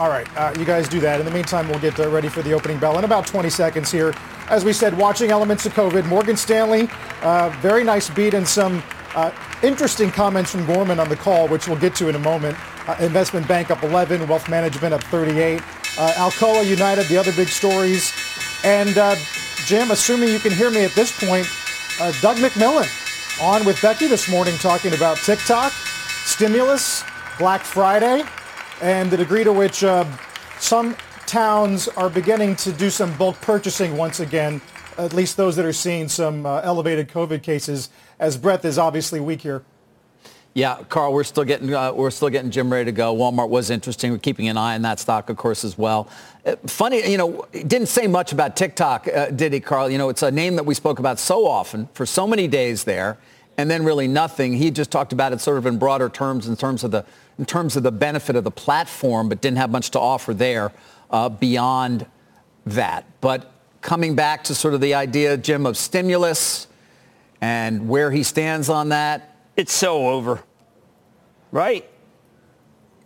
[0.00, 1.20] All right, uh, you guys do that.
[1.20, 3.92] In the meantime, we'll get uh, ready for the opening bell in about 20 seconds
[3.92, 4.12] here.
[4.48, 6.04] As we said, watching elements of COVID.
[6.06, 6.88] Morgan Stanley,
[7.22, 8.82] uh, very nice beat and some
[9.14, 9.30] uh,
[9.62, 12.58] interesting comments from Gorman on the call, which we'll get to in a moment.
[12.88, 15.60] Uh, investment bank up 11, wealth management up 38.
[15.96, 18.12] Uh, Alcoa United, the other big stories.
[18.64, 18.96] And
[19.64, 21.46] Jim, assuming you can hear me at this point,
[22.20, 22.90] Doug McMillon
[23.40, 27.04] on with Becky this morning talking about TikTok, stimulus,
[27.38, 28.24] Black Friday,
[28.80, 30.04] and the degree to which uh,
[30.58, 34.60] some towns are beginning to do some bulk purchasing once again,
[34.98, 39.20] at least those that are seeing some uh, elevated COVID cases, as breadth is obviously
[39.20, 39.64] weak here.
[40.56, 43.12] Yeah, Carl, we're still getting uh, we're still getting Jim ready to go.
[43.12, 44.12] Walmart was interesting.
[44.12, 46.08] We're keeping an eye on that stock, of course, as well.
[46.46, 49.90] Uh, funny, you know, didn't say much about TikTok, uh, did he, Carl?
[49.90, 52.84] You know, it's a name that we spoke about so often for so many days
[52.84, 53.18] there,
[53.56, 54.54] and then really nothing.
[54.54, 57.04] He just talked about it sort of in broader terms, in terms of the
[57.38, 60.72] in terms of the benefit of the platform, but didn't have much to offer there
[61.10, 62.06] uh, beyond
[62.66, 63.04] that.
[63.20, 66.68] But coming back to sort of the idea, Jim, of stimulus
[67.40, 70.42] and where he stands on that it's so over.
[71.52, 71.88] Right?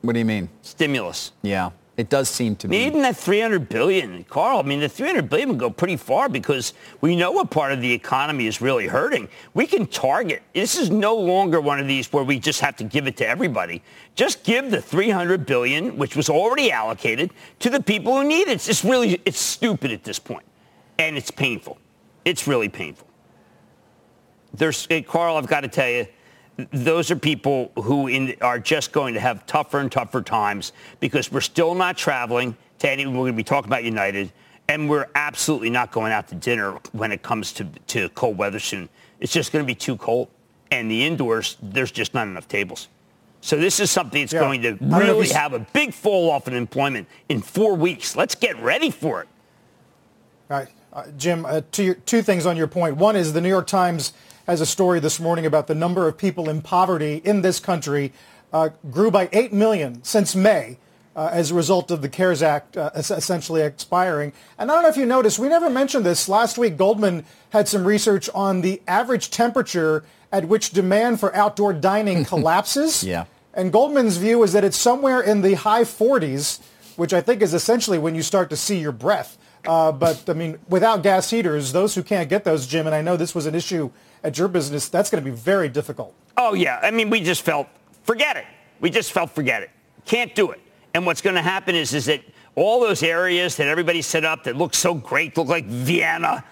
[0.00, 0.48] What do you mean?
[0.62, 1.32] Stimulus.
[1.42, 1.70] Yeah.
[1.98, 2.68] It does seem to.
[2.68, 4.60] I mean, even that 300 billion, Carl.
[4.60, 7.80] I mean, the 300 billion would go pretty far because we know what part of
[7.80, 9.28] the economy is really hurting.
[9.52, 10.44] We can target.
[10.54, 13.26] This is no longer one of these where we just have to give it to
[13.26, 13.82] everybody.
[14.14, 18.50] Just give the 300 billion, which was already allocated, to the people who need it.
[18.50, 20.46] It's just really, it's stupid at this point,
[21.00, 21.78] and it's painful.
[22.24, 23.08] It's really painful.
[24.54, 26.06] There's, hey, Carl, I've got to tell you,
[26.72, 31.30] those are people who in, are just going to have tougher and tougher times because
[31.30, 33.06] we're still not traveling to any.
[33.06, 34.32] We're going to be talking about United,
[34.68, 38.58] and we're absolutely not going out to dinner when it comes to, to cold weather
[38.58, 38.88] soon.
[39.20, 40.28] It's just going to be too cold,
[40.70, 42.88] and the indoors there's just not enough tables.
[43.40, 44.40] So this is something that's yeah.
[44.40, 48.16] going to really have a big fall off in employment in four weeks.
[48.16, 49.28] Let's get ready for it.
[50.50, 51.46] All right, uh, Jim.
[51.46, 52.96] Uh, two, two things on your point.
[52.96, 54.12] One is the New York Times
[54.48, 58.14] has a story this morning about the number of people in poverty in this country
[58.50, 60.78] uh, grew by 8 million since May.
[61.14, 64.32] Uh, as a result of the CARES Act uh, essentially expiring.
[64.56, 66.28] And I don't know if you noticed, we never mentioned this.
[66.28, 71.72] Last week, Goldman had some research on the average temperature at which demand for outdoor
[71.72, 73.02] dining collapses.
[73.02, 73.24] yeah.
[73.52, 76.60] And Goldman's view is that it's somewhere in the high 40s,
[76.94, 79.37] which I think is essentially when you start to see your breath.
[79.66, 83.02] Uh, but, I mean, without gas heaters, those who can't get those, Jim, and I
[83.02, 83.90] know this was an issue
[84.24, 86.14] at your business, that's going to be very difficult.
[86.36, 86.80] Oh, yeah.
[86.82, 87.68] I mean, we just felt,
[88.04, 88.46] forget it.
[88.80, 89.70] We just felt, forget it.
[90.04, 90.60] Can't do it.
[90.94, 92.22] And what's going to happen is, is that
[92.54, 96.44] all those areas that everybody set up that look so great, look like Vienna,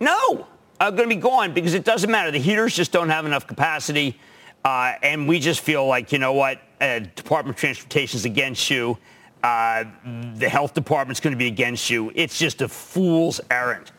[0.00, 0.46] no,
[0.80, 2.30] are going to be gone because it doesn't matter.
[2.30, 4.18] The heaters just don't have enough capacity.
[4.64, 8.70] Uh, and we just feel like, you know what, uh, Department of Transportation is against
[8.70, 8.96] you.
[9.42, 12.12] The health department's going to be against you.
[12.14, 13.90] It's just a fool's errand.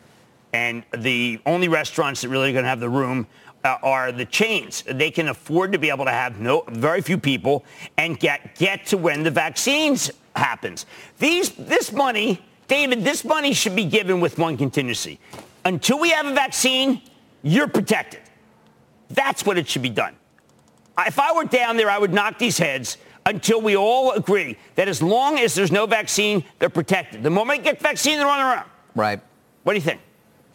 [0.52, 3.26] And the only restaurants that really are going to have the room
[3.64, 4.84] uh, are the chains.
[4.86, 7.64] They can afford to be able to have no, very few people
[7.96, 10.86] and get, get to when the vaccines happens.
[11.18, 15.18] These, this money, David, this money should be given with one contingency.
[15.64, 17.00] Until we have a vaccine,
[17.42, 18.20] you're protected.
[19.10, 20.14] That's what it should be done.
[20.98, 24.88] If I were down there, I would knock these heads until we all agree that
[24.88, 27.22] as long as there's no vaccine, they're protected.
[27.22, 28.64] The moment they get vaccine, they're on their own.
[28.94, 29.20] Right.
[29.62, 30.00] What do you think?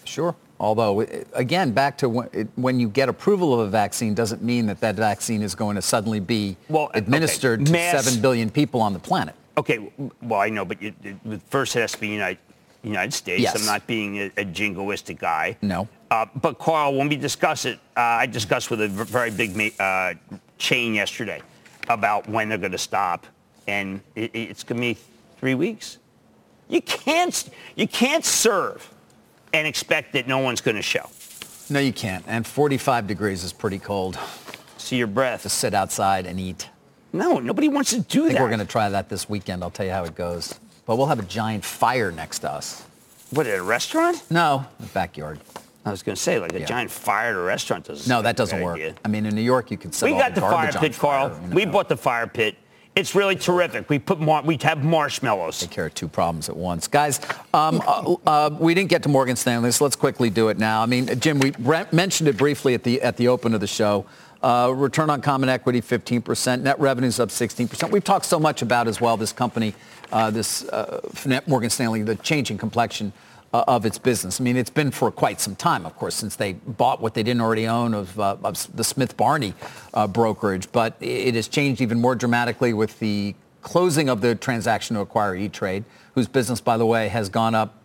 [0.05, 0.35] Sure.
[0.59, 1.01] Although,
[1.33, 5.41] again, back to when, you get approval of a vaccine doesn't mean that that vaccine
[5.41, 7.71] is going to suddenly be well, administered okay.
[7.71, 9.35] Mass, to 7 billion people on the planet.
[9.57, 9.89] Okay,
[10.21, 10.95] well, I know, but it,
[11.47, 12.39] first it has to be United,
[12.83, 13.41] United States.
[13.41, 13.57] Yes.
[13.57, 15.55] I'm not being a, a jingoistic guy.
[15.61, 15.87] No.
[16.11, 20.13] Uh, but, Carl, when we discuss it, uh, I discussed with a very big uh,
[20.57, 21.41] chain yesterday
[21.89, 23.25] about when they're going to stop,
[23.67, 24.97] and it, it's going to be
[25.39, 25.97] three weeks.
[26.69, 28.87] You can't, you can't serve
[29.53, 31.09] and expect that no one's going to show.
[31.69, 32.23] No, you can't.
[32.27, 34.17] And 45 degrees is pretty cold.
[34.77, 35.43] See your breath.
[35.43, 36.69] To sit outside and eat.
[37.11, 38.43] No, nobody wants to do I think that.
[38.43, 39.63] we're going to try that this weekend.
[39.63, 40.59] I'll tell you how it goes.
[40.85, 42.83] But we'll have a giant fire next to us.
[43.31, 44.23] What, at a restaurant?
[44.31, 45.39] No, the backyard.
[45.89, 46.65] I was going to say, like a yeah.
[46.65, 48.07] giant fire at a restaurant doesn't.
[48.07, 48.75] No, that doesn't work.
[48.75, 48.95] Idea.
[49.03, 51.29] I mean, in New York, you could set We got the, the fire pit, Carl.
[51.29, 51.55] Fire, you know.
[51.55, 52.55] We bought the fire pit.
[52.95, 53.89] It's really terrific.
[53.89, 55.59] We put mar- we have marshmallows.
[55.59, 57.19] Take care of two problems at once, guys.
[57.53, 60.81] Um, uh, uh, we didn't get to Morgan Stanley, so let's quickly do it now.
[60.81, 63.67] I mean, Jim, we re- mentioned it briefly at the at the open of the
[63.67, 64.05] show.
[64.41, 67.91] Uh, return on common equity 15%, net revenues up 16%.
[67.91, 69.75] We've talked so much about as well this company,
[70.13, 71.01] uh, this uh,
[71.45, 73.11] Morgan Stanley, the changing complexion
[73.53, 74.39] uh, of its business.
[74.39, 77.23] I mean, it's been for quite some time, of course, since they bought what they
[77.23, 79.53] didn't already own of, uh, of the Smith Barney
[79.93, 80.71] uh, brokerage.
[80.71, 85.35] But it has changed even more dramatically with the closing of the transaction to acquire
[85.35, 85.83] E-Trade,
[86.13, 87.75] whose business, by the way, has gone up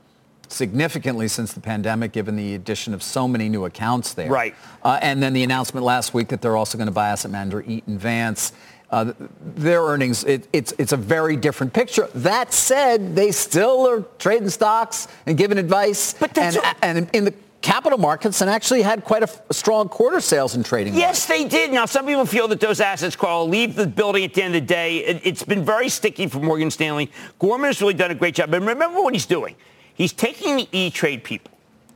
[0.48, 4.31] significantly since the pandemic, given the addition of so many new accounts there.
[4.31, 4.55] Right.
[4.83, 7.64] Uh, and then the announcement last week that they're also going to buy asset manager
[7.66, 8.53] Eaton Vance.
[8.94, 9.12] Uh,
[9.57, 12.07] their earnings, it, it's, it's a very different picture.
[12.14, 16.14] That said, they still are trading stocks and giving advice.
[16.14, 19.88] But and, and in the capital markets and actually had quite a, f- a strong
[19.88, 20.94] quarter sales and trading.
[20.94, 21.72] Yes, they did.
[21.72, 24.62] Now, some people feel that those assets, Carl, leave the building at the end of
[24.62, 24.98] the day.
[24.98, 27.11] It, has been very sticky for Morgan Stanley.
[27.40, 28.54] Gorman has really done a great job.
[28.54, 29.57] And remember what he's doing.
[29.94, 31.50] He's taking the E-Trade people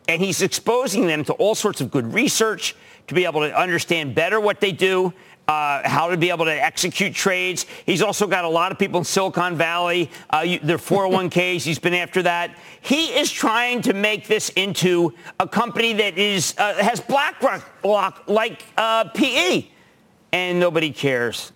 [0.08, 2.74] and he's exposing them to all sorts of good research
[3.06, 5.12] to be able to understand better what they do
[5.48, 7.64] uh, how to be able to execute trades.
[7.87, 11.62] He's also got a lot of people in Silicon Valley, uh, their 401ks.
[11.64, 12.56] He's been after that.
[12.82, 18.62] He is trying to make this into a company that is uh, has BlackRock like
[18.76, 19.66] uh, PE,
[20.32, 21.52] and nobody cares.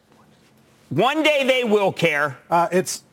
[0.88, 2.38] One day they will care.
[2.50, 3.04] Uh, it's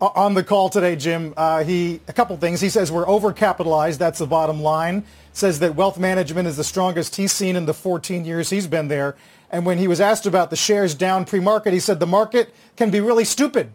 [0.00, 1.34] on the call today, Jim.
[1.36, 2.60] Uh, he a couple things.
[2.60, 3.98] He says we're overcapitalized.
[3.98, 7.74] That's the bottom line says that wealth management is the strongest he's seen in the
[7.74, 9.16] 14 years he's been there.
[9.50, 12.90] And when he was asked about the shares down pre-market, he said the market can
[12.90, 13.72] be really stupid.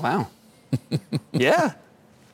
[0.00, 0.28] Wow.
[1.32, 1.72] yeah.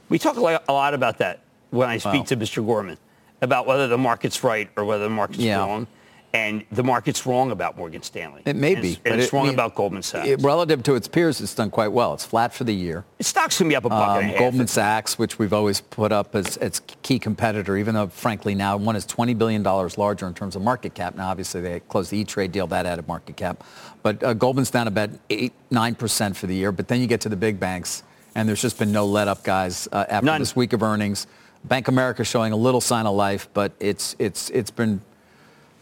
[0.09, 2.23] We talk a lot about that when I speak wow.
[2.25, 2.65] to Mr.
[2.65, 2.99] Gorman
[3.43, 5.59] about whether the market's right or whether the market's yeah.
[5.59, 5.87] wrong
[6.33, 8.43] and the market's wrong about Morgan Stanley.
[8.45, 8.95] It may be.
[9.05, 10.29] And, and it's it, wrong I mean, about Goldman Sachs.
[10.29, 12.15] It, relative to its peers, it's done quite well.
[12.15, 13.05] It's flat for the year.
[13.19, 16.13] The stock's going to be up a buck um, Goldman Sachs, which we've always put
[16.13, 20.35] up as its key competitor, even though, frankly, now one is $20 billion larger in
[20.35, 21.17] terms of market cap.
[21.17, 22.69] Now, obviously, they closed the E-Trade deal.
[22.69, 23.65] That added market cap.
[24.03, 26.71] But uh, Goldman's down about 8 9% for the year.
[26.71, 28.05] But then you get to the big banks,
[28.37, 30.41] and there's just been no let-up, guys, uh, after None.
[30.41, 31.27] this week of earnings.
[31.65, 35.03] Bank America showing a little sign of life, but it's, it's, it's been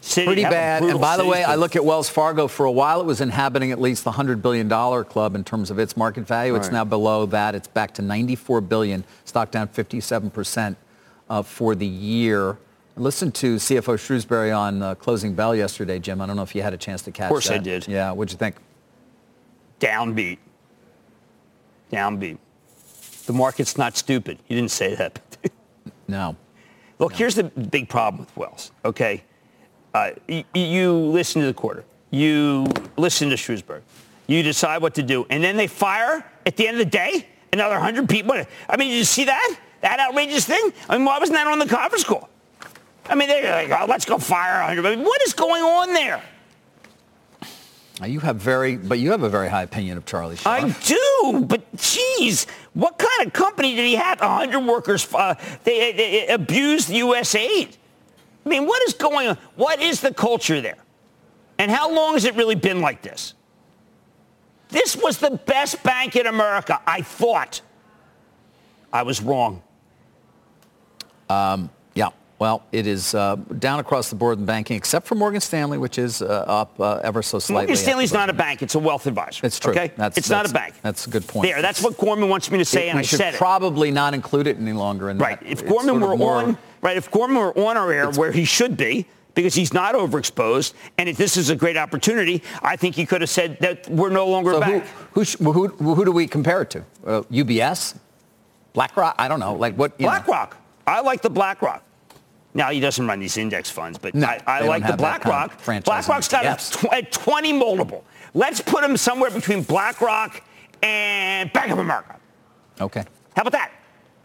[0.03, 0.83] Citi, pretty bad.
[0.85, 2.47] And by the way, I look at Wells Fargo.
[2.47, 4.69] For a while, it was inhabiting at least the $100 billion
[5.05, 6.55] club in terms of its market value.
[6.55, 6.75] It's right.
[6.75, 7.55] now below that.
[7.55, 10.77] It's back to 94 billion, stock down 57%
[11.29, 12.59] uh, for the year.
[12.97, 16.21] Listen to CFO Shrewsberry on uh, Closing Bell yesterday, Jim.
[16.21, 17.25] I don't know if you had a chance to catch that.
[17.27, 17.61] Of course that.
[17.61, 17.87] I did.
[17.87, 18.57] Yeah, what'd you think?
[19.81, 20.39] Downbeat.
[21.93, 22.39] Downbeat.
[23.27, 24.39] The market's not stupid.
[24.49, 25.21] You didn't say that.
[26.09, 26.37] no.
[26.99, 27.19] Look, no.
[27.19, 29.23] here's the big problem with Wells, okay?
[29.99, 31.85] Uh, you, you listen to the quarter.
[32.11, 33.81] You listen to Shrewsberry.
[34.29, 35.27] You decide what to do.
[35.29, 38.35] And then they fire at the end of the day another 100 people.
[38.69, 39.57] I mean, did you see that?
[39.81, 40.73] That outrageous thing?
[40.89, 42.29] I mean, why wasn't that on the conference call?
[43.09, 44.87] I mean, they're like, oh, let's go fire 100.
[44.87, 46.23] I mean, what is going on there?
[48.07, 50.37] You have very, but you have a very high opinion of Charlie.
[50.47, 54.21] I do, but geez, what kind of company did he have?
[54.21, 55.35] 100 workers, uh,
[55.65, 57.35] they, they abused U.S.
[57.35, 57.77] aid.
[58.49, 59.39] I mean, what is going on?
[59.57, 60.79] What is the culture there?
[61.59, 63.35] And how long has it really been like this?
[64.71, 67.61] This was the best bank in America, I thought.
[68.91, 69.63] I was wrong.
[71.29, 71.69] Um.
[72.39, 75.99] Well, it is uh, down across the board in banking, except for Morgan Stanley, which
[75.99, 77.67] is uh, up uh, ever so slightly.
[77.67, 79.45] Morgan Stanley's not a bank; it's a wealth advisor.
[79.45, 79.73] It's true.
[79.73, 80.75] Okay, that's, it's that's, not a bank.
[80.83, 81.49] That's a good point.
[81.49, 83.39] There, that's what Gorman wants me to say, it, and I said it.
[83.39, 85.41] Probably not include it any longer in right.
[85.41, 85.49] that.
[85.49, 86.97] If Gorman were more, on right?
[86.97, 91.09] If Gorman were on our air where he should be, because he's not overexposed, and
[91.09, 94.29] if this is a great opportunity, I think he could have said that we're no
[94.29, 94.87] longer so back.
[95.13, 96.85] Who, who, who, who, do we compare it to?
[97.05, 97.97] Uh, UBS?
[98.75, 99.17] BlackRock?
[99.19, 99.55] I don't know.
[99.55, 99.99] Like what?
[99.99, 100.57] BlackRock.
[100.87, 101.83] I like the BlackRock.
[102.59, 105.63] Now he doesn't run these index funds, but no, I, I like the BlackRock.
[105.63, 108.05] Kind of BlackRock's got a, 20 multiple.
[108.35, 110.43] Let's put him somewhere between BlackRock
[110.83, 112.17] and Bank of America.
[112.81, 113.05] Okay.
[113.37, 113.71] How about that?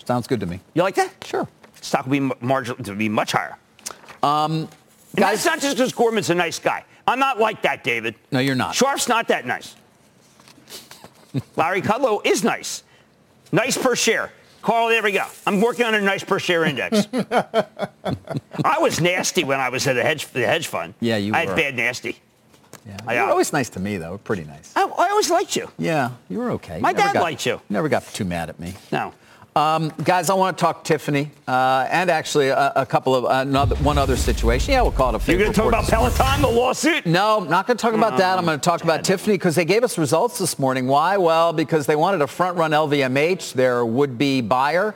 [0.04, 0.60] Sounds good to me.
[0.74, 1.14] You like that?
[1.24, 1.48] Sure.
[1.80, 3.56] Stock will be marginal to be much higher.
[4.24, 4.68] Um,
[5.16, 6.86] guys, that's not just because Gorman's a nice guy.
[7.08, 8.16] I'm not like that, David.
[8.32, 8.74] No, you're not.
[8.74, 9.76] Scharf's not that nice.
[11.56, 12.82] Larry Kudlow is nice.
[13.52, 14.32] Nice per share.
[14.64, 15.26] Carl, there we go.
[15.46, 17.08] I'm working on a nice per share index.
[17.14, 20.94] I was nasty when I was at a hedge, the hedge fund.
[21.02, 21.50] Yeah, you I were.
[21.52, 22.18] had bad nasty.
[22.86, 22.98] Yeah.
[23.06, 24.18] I, you were uh, always nice to me, though.
[24.20, 24.72] Pretty nice.
[24.76, 25.70] I, I always liked you.
[25.78, 26.80] Yeah, you were okay.
[26.80, 27.60] My dad got, liked you.
[27.70, 28.74] Never got too mad at me.
[28.92, 29.14] No.
[29.56, 33.76] Um, guys, I want to talk Tiffany uh, and actually a, a couple of another
[33.78, 34.72] one other situation.
[34.74, 35.32] Yeah, we'll call it a.
[35.32, 37.06] You're going to talk about Peloton, the lawsuit?
[37.06, 38.40] No, not going to talk about that.
[38.40, 40.88] I'm going to talk about Tiffany because they gave us results this morning.
[40.88, 41.18] Why?
[41.18, 44.96] Well, because they wanted to front run LVMH, their would-be buyer.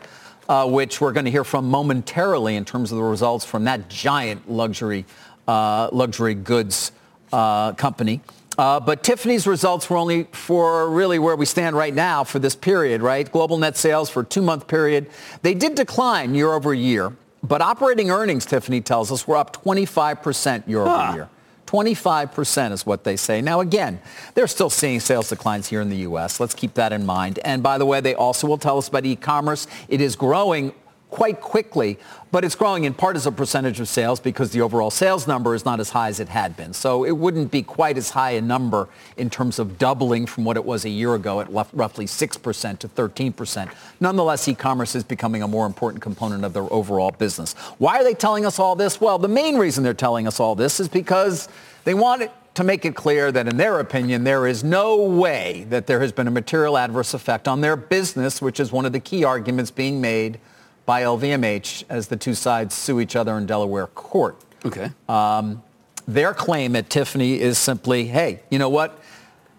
[0.49, 3.89] Uh, which we're going to hear from momentarily in terms of the results from that
[3.89, 5.03] giant luxury
[5.45, 6.93] uh, luxury goods
[7.33, 8.21] uh, company.
[8.57, 12.55] Uh, but Tiffany's results were only for really where we stand right now for this
[12.55, 13.31] period, right?
[13.31, 15.09] Global net sales for a two-month period.
[15.43, 20.67] They did decline year over year, but operating earnings, Tiffany tells us, were up 25%
[20.67, 21.29] year over year.
[21.67, 23.41] 25% is what they say.
[23.41, 23.99] Now, again,
[24.33, 26.39] they're still seeing sales declines here in the U.S.
[26.39, 27.39] Let's keep that in mind.
[27.43, 29.67] And by the way, they also will tell us about e-commerce.
[29.89, 30.73] It is growing
[31.09, 31.97] quite quickly,
[32.31, 35.55] but it's growing in part as a percentage of sales because the overall sales number
[35.55, 36.73] is not as high as it had been.
[36.73, 40.57] So it wouldn't be quite as high a number in terms of doubling from what
[40.57, 43.71] it was a year ago at roughly 6% to 13%.
[44.01, 47.53] Nonetheless, e-commerce is becoming a more important component of their overall business.
[47.77, 48.99] Why are they telling us all this?
[48.99, 51.47] Well, the main reason they're telling us all this is because
[51.85, 55.87] they want to make it clear that in their opinion, there is no way that
[55.87, 58.99] there has been a material adverse effect on their business, which is one of the
[58.99, 60.39] key arguments being made
[60.87, 64.37] by LVMH as the two sides sue each other in Delaware court.
[64.65, 64.89] Okay.
[65.07, 65.61] Um,
[66.07, 68.97] their claim at Tiffany is simply, hey, you know what?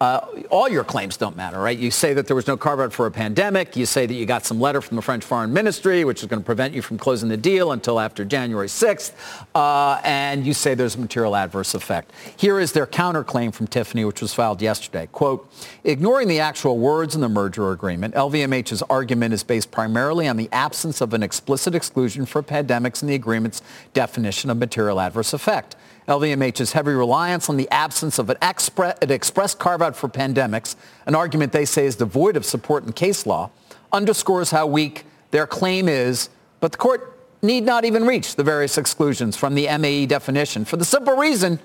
[0.01, 1.77] Uh, all your claims don't matter, right?
[1.77, 3.75] You say that there was no carve out for a pandemic.
[3.75, 6.41] You say that you got some letter from the French Foreign Ministry, which is going
[6.41, 9.11] to prevent you from closing the deal until after January 6th.
[9.53, 12.13] Uh, and you say there's a material adverse effect.
[12.37, 15.09] Here is their counterclaim from Tiffany, which was filed yesterday.
[15.11, 15.51] Quote,
[15.83, 20.47] ignoring the actual words in the merger agreement, LVMH's argument is based primarily on the
[20.53, 23.61] absence of an explicit exclusion for pandemics in the agreement's
[23.93, 25.75] definition of material adverse effect.
[26.09, 31.13] LVMH's heavy reliance on the absence of an, expre- an express carve-out for pandemics, an
[31.13, 33.51] argument they say is devoid of support in case law,
[33.93, 36.29] underscores how weak their claim is,
[36.59, 40.77] but the court need not even reach the various exclusions from the MAE definition for
[40.77, 41.59] the simple reason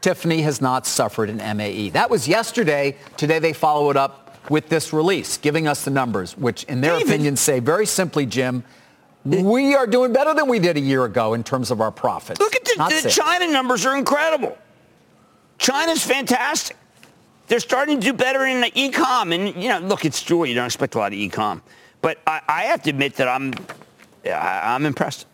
[0.00, 1.90] Tiffany has not suffered an MAE.
[1.90, 2.96] That was yesterday.
[3.16, 6.98] Today they follow it up with this release, giving us the numbers, which in their
[6.98, 7.08] David.
[7.08, 8.64] opinion say very simply, Jim,
[9.24, 12.40] we are doing better than we did a year ago in terms of our profits.
[12.40, 13.10] Look at the, the.
[13.10, 14.56] China numbers are incredible.
[15.58, 16.76] China's fantastic.
[17.46, 19.32] They're starting to do better in the e-com.
[19.32, 20.44] And, you know, look, it's true.
[20.44, 21.62] You don't expect a lot of e-com.
[22.00, 23.52] But I, I have to admit that I'm,
[24.24, 25.26] I'm impressed.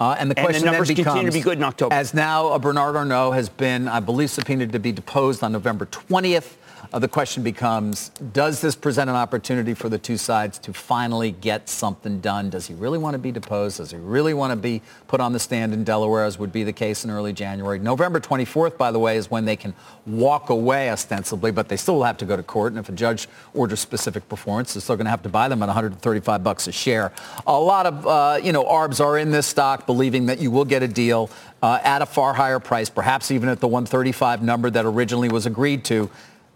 [0.00, 1.94] Uh, and the And the question then numbers becomes, continue to be good in October.
[1.94, 6.56] As now Bernard Arnault has been, I believe, subpoenaed to be deposed on November 20th.
[6.92, 11.30] Uh, the question becomes, does this present an opportunity for the two sides to finally
[11.30, 12.50] get something done?
[12.50, 13.78] Does he really want to be deposed?
[13.78, 16.64] Does he really want to be put on the stand in Delaware, as would be
[16.64, 17.78] the case in early January?
[17.78, 19.72] November 24th, by the way, is when they can
[20.04, 22.72] walk away ostensibly, but they still have to go to court.
[22.72, 25.62] And if a judge orders specific performance, they're still going to have to buy them
[25.62, 27.10] at 135 bucks a share.
[27.46, 30.66] A lot of, uh, you know, ARBs are in this stock believing that you will
[30.66, 31.30] get a deal
[31.62, 35.46] uh, at a far higher price, perhaps even at the 135 number that originally was
[35.46, 36.10] agreed to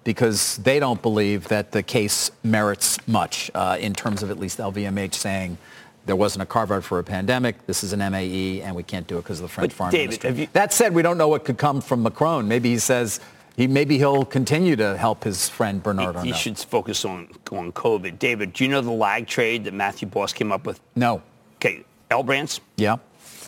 [0.07, 4.59] because they don't believe that the case merits much uh, in terms of at least
[4.59, 5.59] LVMH saying
[6.07, 7.67] there wasn't a carve out for a pandemic.
[7.67, 9.91] This is an MAE, and we can't do it because of the French But Foreign
[9.91, 12.47] David, you- that said, we don't know what could come from Macron.
[12.47, 13.19] Maybe he says
[13.57, 16.37] he maybe he'll continue to help his friend Bernard You Arnault.
[16.37, 18.21] should focus on, on COVID.
[18.21, 20.79] David, do you know the lag trade that Matthew Boss came up with?
[20.95, 21.21] No.
[21.57, 22.99] Okay, L Brands, Yeah.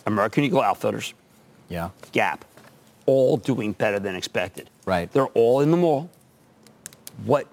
[0.05, 1.13] American Eagle Outfitters,
[1.69, 1.91] Yeah.
[2.11, 2.43] Gap,
[3.05, 4.69] all doing better than expected.
[4.85, 5.09] Right.
[5.13, 6.09] They're all in the mall.
[7.25, 7.47] What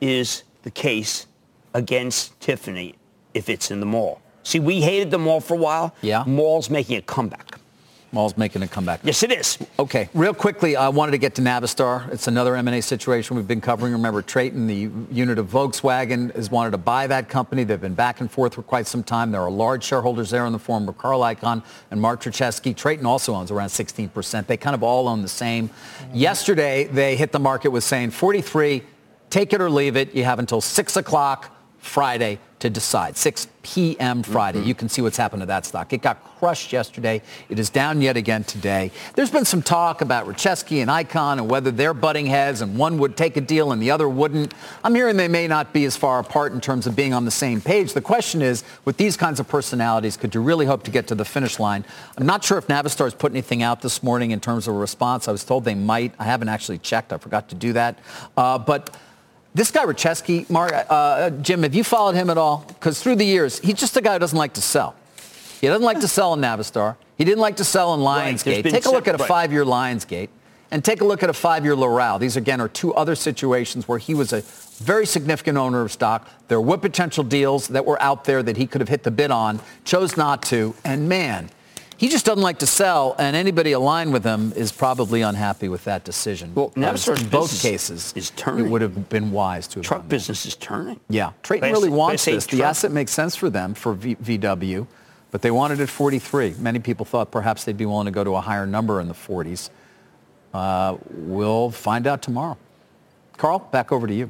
[0.00, 1.26] is the case
[1.74, 2.96] against Tiffany
[3.34, 4.20] if it's in the mall?
[4.42, 5.94] See, we hated the mall for a while.
[6.02, 6.24] Yeah.
[6.26, 7.58] Mall's making a comeback.
[8.14, 9.00] Mall's making a comeback.
[9.04, 9.56] Yes, it is.
[9.78, 12.12] Okay, real quickly, I wanted to get to Navistar.
[12.12, 13.94] It's another M&A situation we've been covering.
[13.94, 17.64] Remember, Traton, the unit of Volkswagen, has wanted to buy that company.
[17.64, 19.30] They've been back and forth for quite some time.
[19.30, 22.74] There are large shareholders there in the form of Carl Icahn and Mark Rachesky.
[22.74, 24.46] Traton also owns around 16%.
[24.46, 25.70] They kind of all own the same.
[26.12, 28.82] Yesterday, they hit the market with saying 43,
[29.32, 30.14] take it or leave it.
[30.14, 33.16] You have until 6 o'clock Friday to decide.
[33.16, 34.22] 6 p.m.
[34.22, 34.62] Friday.
[34.62, 35.92] You can see what's happened to that stock.
[35.92, 37.22] It got crushed yesterday.
[37.48, 38.92] It is down yet again today.
[39.14, 42.98] There's been some talk about Rachesky and Icahn and whether they're butting heads and one
[42.98, 44.54] would take a deal and the other wouldn't.
[44.84, 47.32] I'm hearing they may not be as far apart in terms of being on the
[47.32, 47.94] same page.
[47.94, 51.16] The question is, with these kinds of personalities, could you really hope to get to
[51.16, 51.84] the finish line?
[52.16, 54.78] I'm not sure if Navistar has put anything out this morning in terms of a
[54.78, 55.26] response.
[55.26, 56.14] I was told they might.
[56.18, 57.12] I haven't actually checked.
[57.12, 57.98] I forgot to do that.
[58.36, 58.96] Uh, but
[59.54, 62.64] this guy Rachesky, Mark, uh, Jim, have you followed him at all?
[62.66, 64.94] Because through the years, he's just a guy who doesn't like to sell.
[65.60, 66.96] He doesn't like to sell in Navistar.
[67.16, 68.62] He didn't like to sell in Lionsgate.
[68.62, 69.28] been Take a look at a right.
[69.28, 70.28] five-year Lionsgate
[70.70, 72.18] and take a look at a five-year Loral.
[72.18, 74.40] These, again, are two other situations where he was a
[74.82, 76.28] very significant owner of stock.
[76.48, 79.30] There were potential deals that were out there that he could have hit the bid
[79.30, 81.50] on, chose not to, and man,
[82.02, 85.84] he just doesn't like to sell, and anybody aligned with him is probably unhappy with
[85.84, 86.52] that decision.
[86.52, 88.66] Well, As in both cases, is turning.
[88.66, 90.10] it would have been wise to have Truck done that.
[90.10, 90.98] business is turning.
[91.08, 92.46] Yeah, Traton really wants Class A this.
[92.46, 94.88] The asset makes sense for them for v- VW,
[95.30, 96.56] but they wanted it 43.
[96.58, 99.14] Many people thought perhaps they'd be willing to go to a higher number in the
[99.14, 99.70] 40s.
[100.52, 102.58] Uh, we'll find out tomorrow.
[103.36, 104.28] Carl, back over to you.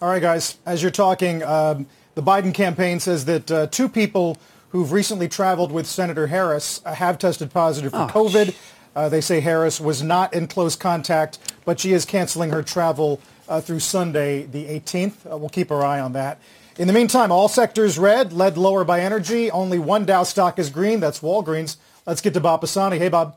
[0.00, 0.58] All right, guys.
[0.64, 4.36] As you're talking, um, the Biden campaign says that uh, two people
[4.74, 8.56] who've recently traveled with Senator Harris uh, have tested positive for COVID.
[8.96, 13.20] Uh, they say Harris was not in close contact, but she is canceling her travel
[13.48, 15.30] uh, through Sunday, the 18th.
[15.30, 16.40] Uh, we'll keep our eye on that.
[16.76, 19.48] In the meantime, all sectors red, led lower by energy.
[19.48, 20.98] Only one Dow stock is green.
[20.98, 21.76] That's Walgreens.
[22.04, 22.98] Let's get to Bob Pisani.
[22.98, 23.36] Hey, Bob.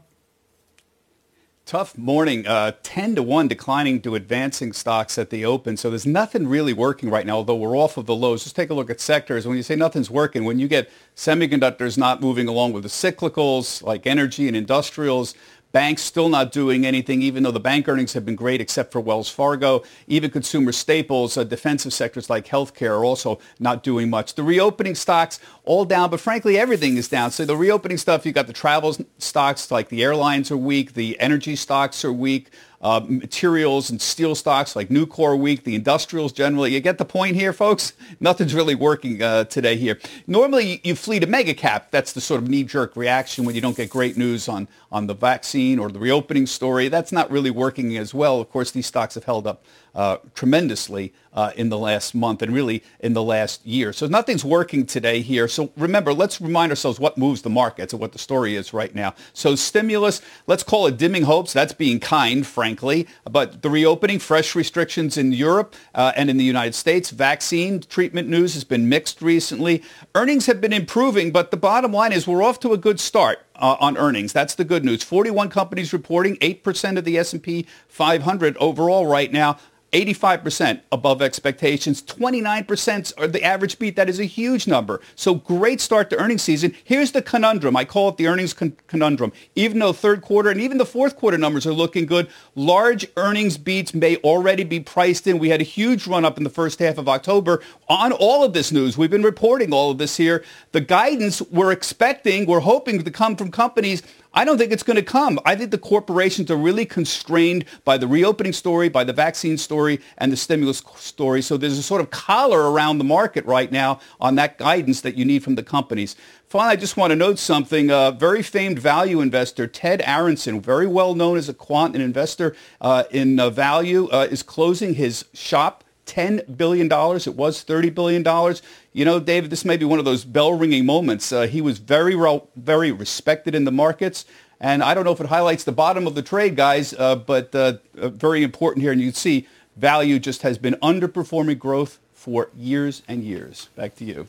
[1.68, 2.48] Tough morning.
[2.48, 5.76] Uh, 10 to 1 declining to advancing stocks at the open.
[5.76, 8.46] So there's nothing really working right now, although we're off of the lows.
[8.46, 9.46] Just take a look at sectors.
[9.46, 13.84] When you say nothing's working, when you get semiconductors not moving along with the cyclicals
[13.84, 15.36] like energy and industrials,
[15.72, 19.02] Banks still not doing anything, even though the bank earnings have been great, except for
[19.02, 19.84] Wells Fargo.
[20.08, 24.36] Even consumer staples, uh, defensive sectors like healthcare are also not doing much.
[24.36, 27.32] The reopening stocks all down, but frankly, everything is down.
[27.32, 31.20] So the reopening stuff, you've got the travel stocks like the airlines are weak, the
[31.20, 32.50] energy stocks are weak
[32.82, 36.74] uh, materials and steel stocks like Nucor weak, the industrials generally.
[36.74, 37.94] You get the point here, folks?
[38.20, 40.00] Nothing's really working uh, today here.
[40.28, 41.90] Normally, you flee to mega cap.
[41.92, 45.16] That's the sort of knee-jerk reaction when you don't get great news on, on the
[45.16, 46.88] vaccine or the reopening story.
[46.88, 48.40] That's not really working as well.
[48.40, 49.64] Of course, these stocks have held up
[49.96, 53.94] uh, tremendously uh, in the last month and really in the last year.
[53.94, 55.48] So nothing's working today here.
[55.48, 58.94] So remember, let's remind ourselves what moves the markets and what the story is right
[58.94, 59.14] now.
[59.34, 61.54] So stimulus, let's call it dimming hopes.
[61.54, 63.08] That's being kind, frankly.
[63.30, 68.28] But the reopening, fresh restrictions in Europe uh, and in the United States, vaccine treatment
[68.28, 69.84] news has been mixed recently.
[70.16, 73.40] Earnings have been improving, but the bottom line is we're off to a good start.
[73.60, 74.34] Uh, on earnings.
[74.34, 75.02] That's the good news.
[75.02, 79.58] 41 companies reporting, 8% of the S&P 500 overall right now.
[80.06, 83.96] 85% above expectations, 29% are the average beat.
[83.96, 85.02] That is a huge number.
[85.16, 86.76] So great start to earnings season.
[86.84, 87.76] Here's the conundrum.
[87.76, 89.32] I call it the earnings con- conundrum.
[89.56, 93.58] Even though third quarter and even the fourth quarter numbers are looking good, large earnings
[93.58, 95.40] beats may already be priced in.
[95.40, 98.54] We had a huge run up in the first half of October on all of
[98.54, 98.98] this news.
[98.98, 100.44] We've been reporting all of this here.
[100.74, 104.04] The guidance we're expecting, we're hoping to come from companies
[104.38, 105.40] I don't think it's going to come.
[105.46, 110.00] I think the corporations are really constrained by the reopening story, by the vaccine story,
[110.20, 111.42] and the stimulus story.
[111.42, 115.18] So there's a sort of collar around the market right now on that guidance that
[115.18, 116.16] you need from the companies.
[116.46, 117.90] Finally, I just want to note something.
[117.90, 122.56] A very famed value investor, Ted Aronson, very well known as a quant and investor
[122.80, 126.88] uh, in uh, value, uh, is closing his shop $10 billion.
[126.88, 128.56] It was $30 billion.
[128.94, 131.32] You know, David, this may be one of those bell-ringing moments.
[131.32, 132.16] Uh, he was very,
[132.56, 134.26] very respected in the markets.
[134.60, 137.54] And I don't know if it highlights the bottom of the trade, guys, uh, but
[137.54, 138.92] uh, uh very important here.
[138.92, 143.70] And you can see value just has been underperforming growth for years and years.
[143.76, 144.28] Back to you.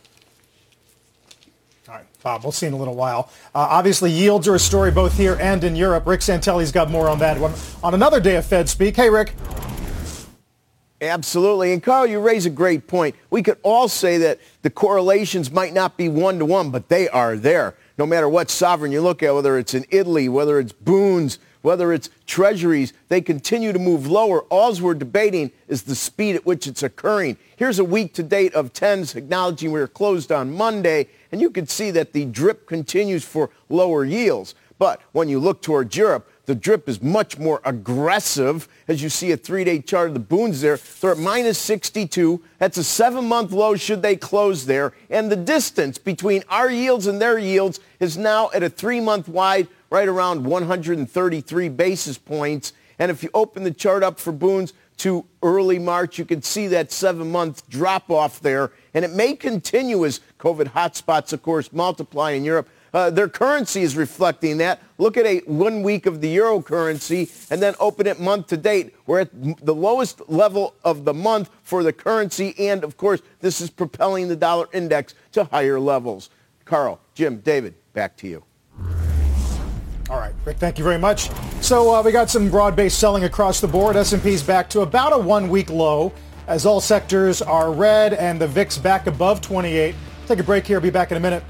[1.88, 3.30] All right, Bob, we'll see in a little while.
[3.54, 6.06] Uh, obviously, yields are a story both here and in Europe.
[6.06, 8.94] Rick Santelli's got more on that one on another day of Fed speak.
[8.94, 9.32] Hey, Rick.
[11.00, 11.72] Absolutely.
[11.72, 13.14] And Carl, you raise a great point.
[13.30, 17.08] We could all say that the correlations might not be one to one, but they
[17.08, 17.76] are there.
[17.98, 21.92] No matter what sovereign you look at, whether it's in Italy, whether it's Bunds, whether
[21.92, 24.42] it's treasuries, they continue to move lower.
[24.44, 27.36] All we're debating is the speed at which it's occurring.
[27.56, 31.50] Here's a week to date of 10s acknowledging we were closed on Monday, and you
[31.50, 34.54] can see that the drip continues for lower yields.
[34.78, 38.68] But when you look towards Europe, the drip is much more aggressive.
[38.88, 42.42] As you see a three-day chart of the Bunds there, they're at minus 62.
[42.56, 44.94] That's a seven-month low should they close there.
[45.10, 49.68] And the distance between our yields and their yields is now at a three-month wide,
[49.90, 52.72] right around 133 basis points.
[52.98, 56.66] And if you open the chart up for Bunds to early March, you can see
[56.68, 58.72] that seven-month drop-off there.
[58.94, 62.70] And it may continue as COVID hotspots, of course, multiply in Europe.
[62.92, 64.80] Uh, their currency is reflecting that.
[64.98, 68.56] Look at a one week of the euro currency and then open it month to
[68.56, 68.94] date.
[69.06, 72.54] We're at the lowest level of the month for the currency.
[72.58, 76.30] And of course, this is propelling the dollar index to higher levels.
[76.64, 78.44] Carl, Jim, David, back to you.
[80.10, 81.30] All right, Rick, thank you very much.
[81.60, 83.94] So uh, we got some broad-based selling across the board.
[83.94, 86.14] S&P's back to about a one-week low
[86.46, 89.94] as all sectors are red and the VIX back above 28.
[90.26, 90.80] Take a break here.
[90.80, 91.44] Be back in a minute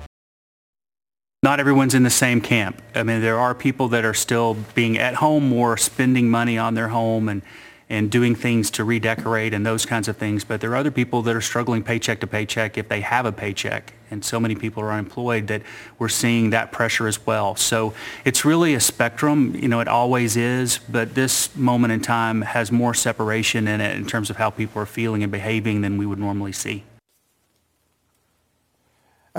[1.43, 2.83] not everyone's in the same camp.
[2.97, 6.75] I mean, there are people that are still being at home more, spending money on
[6.75, 7.43] their home and,
[7.89, 10.43] and doing things to redecorate and those kinds of things.
[10.43, 13.31] But there are other people that are struggling paycheck to paycheck if they have a
[13.31, 13.93] paycheck.
[14.11, 15.63] And so many people are unemployed that
[16.01, 17.55] we're seeing that pressure as well.
[17.55, 19.55] So it's really a spectrum.
[19.55, 20.81] You know, it always is.
[20.89, 24.83] But this moment in time has more separation in it in terms of how people
[24.83, 26.83] are feeling and behaving than we would normally see.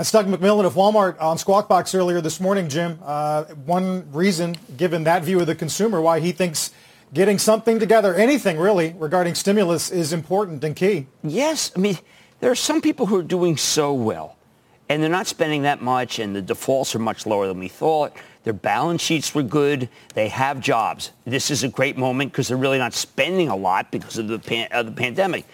[0.00, 2.98] That's Doug McMillon of Walmart on Squawk Box earlier this morning, Jim.
[3.04, 6.70] Uh, one reason, given that view of the consumer, why he thinks
[7.12, 11.06] getting something together, anything really, regarding stimulus is important and key.
[11.22, 11.70] Yes.
[11.76, 11.98] I mean,
[12.40, 14.38] there are some people who are doing so well,
[14.88, 18.14] and they're not spending that much, and the defaults are much lower than we thought.
[18.44, 19.90] Their balance sheets were good.
[20.14, 21.10] They have jobs.
[21.26, 24.38] This is a great moment because they're really not spending a lot because of the,
[24.38, 25.44] pan- of the pandemic.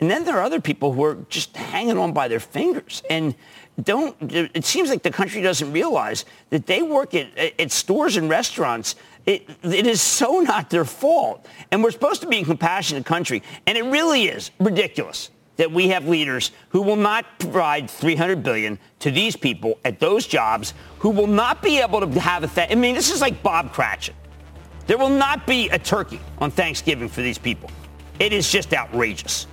[0.00, 3.34] And then there are other people who are just hanging on by their fingers and
[3.82, 8.30] don't, it seems like the country doesn't realize that they work at, at stores and
[8.30, 8.94] restaurants.
[9.26, 11.46] It, it is so not their fault.
[11.70, 13.42] And we're supposed to be a compassionate country.
[13.66, 18.78] And it really is ridiculous that we have leaders who will not provide 300 billion
[19.00, 22.70] to these people at those jobs who will not be able to have a th-
[22.70, 24.14] I mean, this is like Bob Cratchit.
[24.86, 27.70] There will not be a turkey on Thanksgiving for these people.
[28.18, 29.46] It is just outrageous.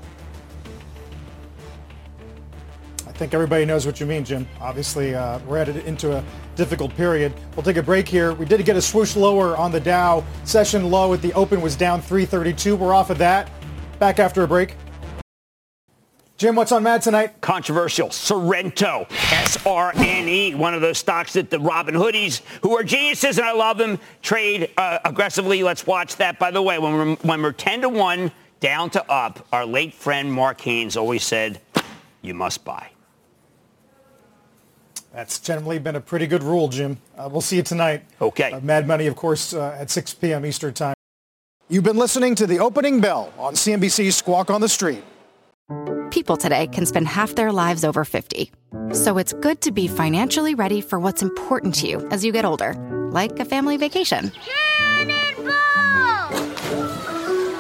[3.14, 4.48] I think everybody knows what you mean, Jim.
[4.60, 6.24] Obviously, uh, we're headed into a
[6.56, 7.32] difficult period.
[7.56, 8.34] We'll take a break here.
[8.34, 10.24] We did get a swoosh lower on the Dow.
[10.46, 12.76] Session low at the open was down 332.
[12.76, 13.52] We're off of that.
[14.00, 14.76] Back after a break.
[16.38, 17.40] Jim, what's on Mad tonight?
[17.40, 18.10] Controversial.
[18.10, 23.54] Sorrento, S-R-N-E, one of those stocks that the Robin Hoodies, who are geniuses and I
[23.54, 25.62] love them, trade uh, aggressively.
[25.62, 26.40] Let's watch that.
[26.40, 29.94] By the way, when we're, when we're 10 to 1 down to up, our late
[29.94, 31.62] friend Mark Haines always said,
[32.24, 32.93] you must buy.
[35.14, 36.98] That's generally been a pretty good rule, Jim.
[37.16, 38.04] Uh, we'll see you tonight.
[38.20, 38.52] Okay.
[38.52, 40.46] Uh, Mad Money, of course, uh, at 6 p.m.
[40.46, 40.96] Eastern Time.
[41.70, 45.04] You've been listening to the opening bell on CNBC's Squawk on the Street.
[46.10, 48.52] People today can spend half their lives over 50.
[48.92, 52.44] So it's good to be financially ready for what's important to you as you get
[52.44, 52.74] older,
[53.12, 54.32] like a family vacation.